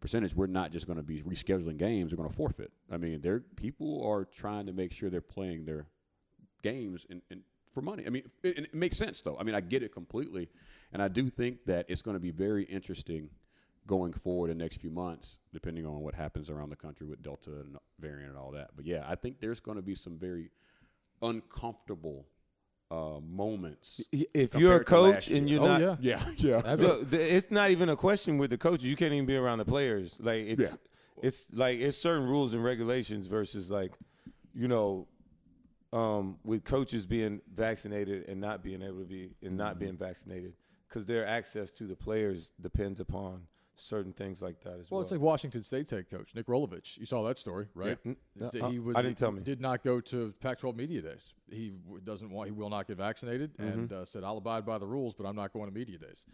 [0.00, 2.12] percentage, we're not just going to be rescheduling games.
[2.12, 2.72] We're going to forfeit.
[2.90, 5.86] I mean, they're people are trying to make sure they're playing their
[6.62, 7.42] games and, and
[7.72, 8.04] for money.
[8.06, 9.36] I mean, it, it makes sense though.
[9.38, 10.48] I mean, I get it completely,
[10.92, 13.28] and I do think that it's going to be very interesting
[13.86, 17.22] going forward in the next few months, depending on what happens around the country with
[17.22, 18.70] Delta and variant and all that.
[18.76, 20.50] But yeah, I think there's going to be some very
[21.20, 22.26] uncomfortable
[22.94, 24.00] uh, moments.
[24.12, 26.24] If you're a compared to last coach and you're oh not, yeah, Yeah,
[26.64, 26.74] yeah.
[26.78, 28.86] Look, it's not even a question with the coaches.
[28.86, 30.18] You can't even be around the players.
[30.20, 30.76] Like it's Yeah.
[31.22, 33.92] it's like it's certain rules and regulations versus like,
[34.54, 35.08] you know,
[35.92, 39.56] um, with coaches being vaccinated and not being able to be and Mm-hmm.
[39.56, 40.54] not being vaccinated
[40.88, 43.42] because their access to the players depends upon
[43.76, 44.98] certain things like that as well.
[44.98, 46.98] Well, it's like Washington State's head coach Nick Rolovich.
[46.98, 47.98] You saw that story, right?
[48.04, 48.96] Mm, That uh, he was.
[48.96, 49.42] I didn't he tell me.
[49.42, 51.34] Did not go to Pac-12 media days.
[51.50, 51.72] He
[52.04, 52.48] doesn't want.
[52.48, 53.68] He will not get vaccinated, Mm-hmm.
[53.72, 56.26] and uh, said, "I'll abide by the rules, but I'm not going to media days."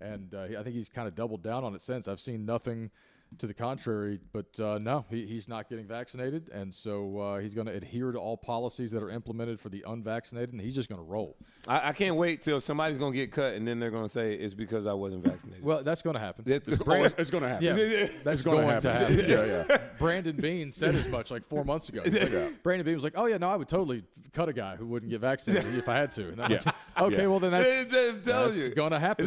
[0.00, 2.06] And uh, I think he's kind of doubled down on it since.
[2.06, 2.90] I've seen nothing
[3.38, 4.18] to the contrary.
[4.32, 8.10] But uh, no, he, he's not getting vaccinated, and so uh, he's going to adhere
[8.12, 11.36] to all policies that are implemented for the unvaccinated, and he's just going to roll.
[11.66, 14.54] I, I can't wait till somebody's gonna get cut, and then they're gonna say it's
[14.54, 15.62] because I wasn't vaccinated.
[15.62, 16.44] Well, that's going to happen.
[16.46, 17.64] That's- Oh, it's, it's going to happen.
[17.66, 18.90] yeah, that's going to happen.
[18.92, 19.18] happen.
[19.28, 19.78] Yeah, yeah.
[19.98, 22.02] Brandon Beane said as much like four months ago.
[22.04, 24.86] Like- Brandon Beane was like, "Oh yeah, no, I would totally cut a guy who
[24.86, 26.66] wouldn't get vaccinated if I had to." And I'm like,
[27.00, 27.26] okay, Yeah.
[27.26, 29.26] well then that's, that's going to happen.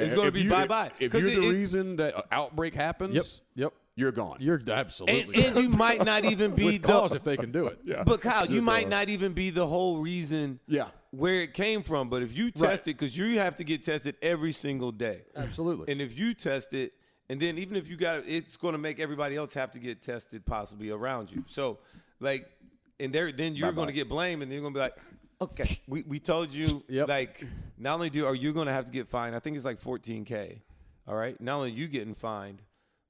[0.00, 0.16] They're then.
[0.16, 0.90] gonna- Yeah, it's going to be bye bye.
[1.00, 3.24] If, if you're the reason that outbreak happens, Yep,
[3.54, 3.72] yep.
[3.96, 4.36] you're gone.
[4.40, 7.52] You're and, absolutely and you might not even be with the cause if they can
[7.52, 7.78] do it.
[7.84, 8.02] yeah.
[8.04, 8.90] But Kyle, you You're might gone.
[8.90, 10.88] not even be the whole reason Yeah.
[11.10, 12.08] where it came from.
[12.08, 15.22] But if you test it, because you have to get tested every single day.
[15.36, 15.90] Absolutely.
[15.92, 16.92] And if you test it,
[17.30, 20.02] and then even if you got it's going to make everybody else have to get
[20.02, 21.42] tested possibly around you.
[21.46, 21.78] So,
[22.20, 22.46] like,
[23.00, 24.96] and there, then you're going to get blamed, and then you're going to be like,
[25.44, 27.08] okay, we, we told you, Yep.
[27.08, 27.44] like,
[27.78, 29.80] not only do are you going to have to get fined, I think it's like
[29.80, 30.60] 14K.
[31.06, 31.38] All right.
[31.40, 32.62] Not only you getting fined,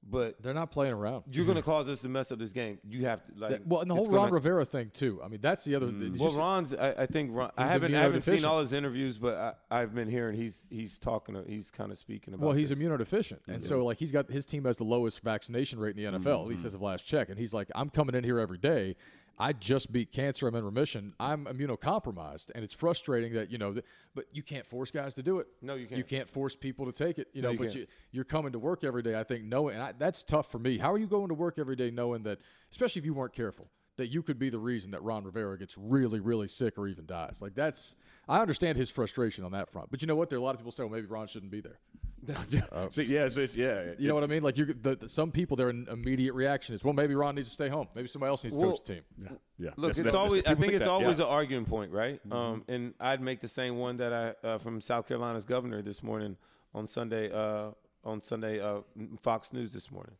[0.07, 1.23] but They're not playing around.
[1.31, 2.77] you're going to cause us to mess up this game.
[2.87, 5.19] You have to, like, well, and the whole Ron gonna- Rivera thing too.
[5.23, 5.87] I mean, that's the other.
[5.87, 6.15] Mm.
[6.15, 6.73] you well, Ron's.
[6.73, 7.51] I, I think Ron.
[7.57, 7.95] I haven't.
[7.95, 11.41] I haven't seen all his interviews, but I, I've been hearing he's he's talking.
[11.47, 12.45] He's kind of speaking about.
[12.45, 12.77] well, he's this.
[12.77, 13.85] immunodeficient, and so mm-hmm.
[13.85, 16.27] like he's got his team has the lowest vaccination rate in the mm-hmm.
[16.27, 17.29] NFL, at least as of last check.
[17.29, 18.95] And he's like, I'm coming in here every day.
[19.37, 20.47] I just beat cancer.
[20.47, 21.13] I'm in remission.
[21.19, 23.73] I'm immunocompromised, and it's frustrating that you know.
[23.73, 25.47] That, but you can't force guys to do it.
[25.61, 25.97] No, you can't.
[25.97, 27.27] You can't force people to take it.
[27.33, 27.75] You know, you but can't.
[27.75, 29.19] you, you're coming to work every day.
[29.19, 30.77] I think knowing, and I, that's tough for me.
[30.77, 32.39] How are you going to work every day knowing that,
[32.71, 35.77] especially if you weren't careful, that you could be the reason that Ron Rivera gets
[35.77, 37.41] really, really sick or even dies?
[37.41, 37.95] Like that's.
[38.27, 40.29] I understand his frustration on that front, but you know what?
[40.29, 41.79] There are a lot of people say, well, maybe Ron shouldn't be there.
[42.89, 43.91] See, yeah, it's, it's, yeah.
[43.99, 44.41] You know what I mean?
[44.41, 47.53] Like you're the, the, some people, their immediate reaction is, well, maybe Ron needs to
[47.53, 47.87] stay home.
[47.95, 49.03] Maybe somebody else needs to Well, coach the team.
[49.21, 49.27] Yeah.
[49.59, 49.69] yeah.
[49.77, 50.43] Look, That's- it's that's- always.
[50.45, 51.25] I people think it's that, always yeah.
[51.25, 52.19] an arguing point, right?
[52.31, 54.11] Um, and I'd make the same one that
[54.43, 56.37] I uh, from South Carolina's governor this morning
[56.73, 57.31] on Sunday.
[57.31, 57.71] Uh,
[58.03, 58.81] on Sunday, uh,
[59.23, 60.13] Fox News this morning,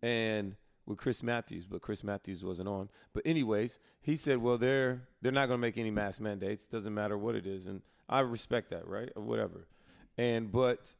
[0.00, 0.54] and
[0.86, 2.88] with Chris Matthews, but Chris Matthews wasn't on.
[3.12, 6.66] But anyways, he said, "Well, they're they're not going to make any mask mandates.
[6.66, 9.10] Doesn't matter what it is." And I respect that, right?
[9.14, 9.66] Or whatever.
[10.18, 10.94] And but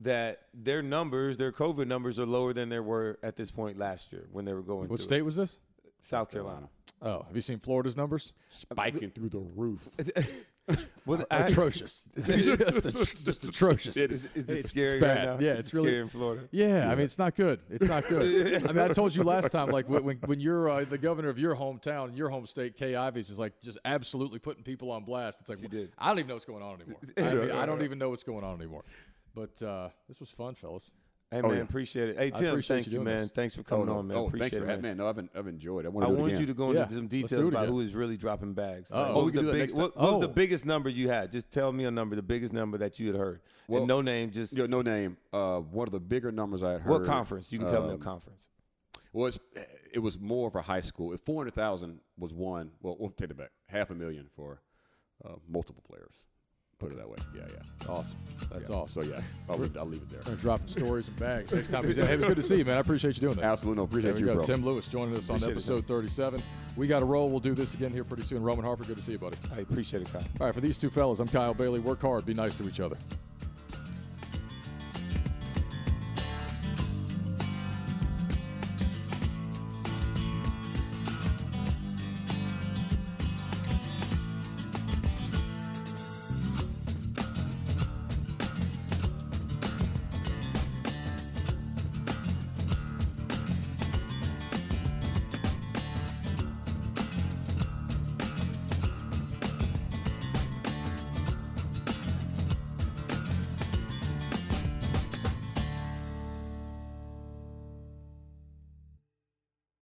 [0.00, 4.12] that their numbers, their COVID numbers, are lower than they were at this point last
[4.12, 4.88] year when they were going.
[4.88, 5.24] What state it.
[5.24, 5.58] was this?
[6.00, 6.68] South Carolina.
[7.02, 8.32] Oh, have you seen Florida's numbers?
[8.50, 9.88] spiking through the roof.
[11.04, 12.08] Well, I- atrocious.
[12.16, 13.96] It's just, just atrocious.
[13.96, 15.28] Is, is it It's scary bad.
[15.28, 15.46] right now?
[15.46, 16.48] Yeah, it's really- scary in Florida.
[16.50, 17.60] Yeah, I mean it's not good.
[17.70, 18.64] It's not good.
[18.68, 21.28] I mean I told you last time, like when when, when you're uh, the governor
[21.28, 25.04] of your hometown, your home state, Kay Ivey is like just absolutely putting people on
[25.04, 25.40] blast.
[25.40, 25.92] It's like She did.
[25.98, 27.00] I don't even know what's going on anymore.
[27.16, 28.82] I, mean, I don't even know what's going on anymore.
[29.34, 30.90] But uh, this was fun, fellas.
[31.32, 31.62] Hey Oh, man, yeah.
[31.64, 32.18] appreciate it.
[32.18, 33.16] Hey Tim, appreciate thank you you, man.
[33.18, 33.30] this.
[33.32, 33.96] Thanks for Oh, coming no.
[33.98, 34.16] on, man.
[34.16, 34.96] oh, appreciate thanks for it, having man.
[34.96, 35.88] No, I've, I've enjoyed it.
[35.88, 36.40] I I want to do it again.
[36.40, 38.90] you to go into Yeah, some details about who is really dropping bags.
[38.92, 38.98] Oh.
[39.00, 40.32] Like, Oh, what was the big, what, what was the Oh.
[40.32, 41.32] biggest number you had?
[41.32, 43.40] Just tell me a number, the biggest number that you had heard.
[43.66, 45.16] Well- and no name, just You know, no name.
[45.32, 46.90] Uh, one of the bigger numbers I had heard.
[46.92, 47.50] what conference?
[47.50, 48.46] You can tell me a um, conference.
[49.12, 49.38] Well, it's,
[49.92, 51.12] it was more for high school.
[51.12, 53.50] If four hundred thousand was one, well, we'll take it back.
[53.66, 54.60] Half a million for
[55.24, 56.24] uh, multiple players.
[56.78, 57.16] Put it that way.
[57.34, 57.88] Yeah, yeah.
[57.88, 58.18] Awesome.
[58.52, 58.76] That's yeah.
[58.76, 59.02] awesome.
[59.02, 60.20] So yeah, I'll leave, I'll leave it there.
[60.26, 62.06] We're dropping stories and bags next time he's in.
[62.06, 62.76] Hey, it was good to see you, man.
[62.76, 63.44] I appreciate you doing this.
[63.44, 64.34] Absolutely, no, appreciate There you, go.
[64.34, 64.42] bro.
[64.42, 66.42] Tim Lewis joining us on Appreciate it, episode 37.
[66.76, 67.30] We got to roll.
[67.30, 68.42] We'll do this again here pretty soon.
[68.42, 69.38] Roman Harper, good to see you, buddy.
[69.56, 70.22] I appreciate it, Kyle.
[70.38, 71.80] All right, for these two fellas, I'm Kyle Bailey.
[71.80, 72.98] Work hard, be nice to each other.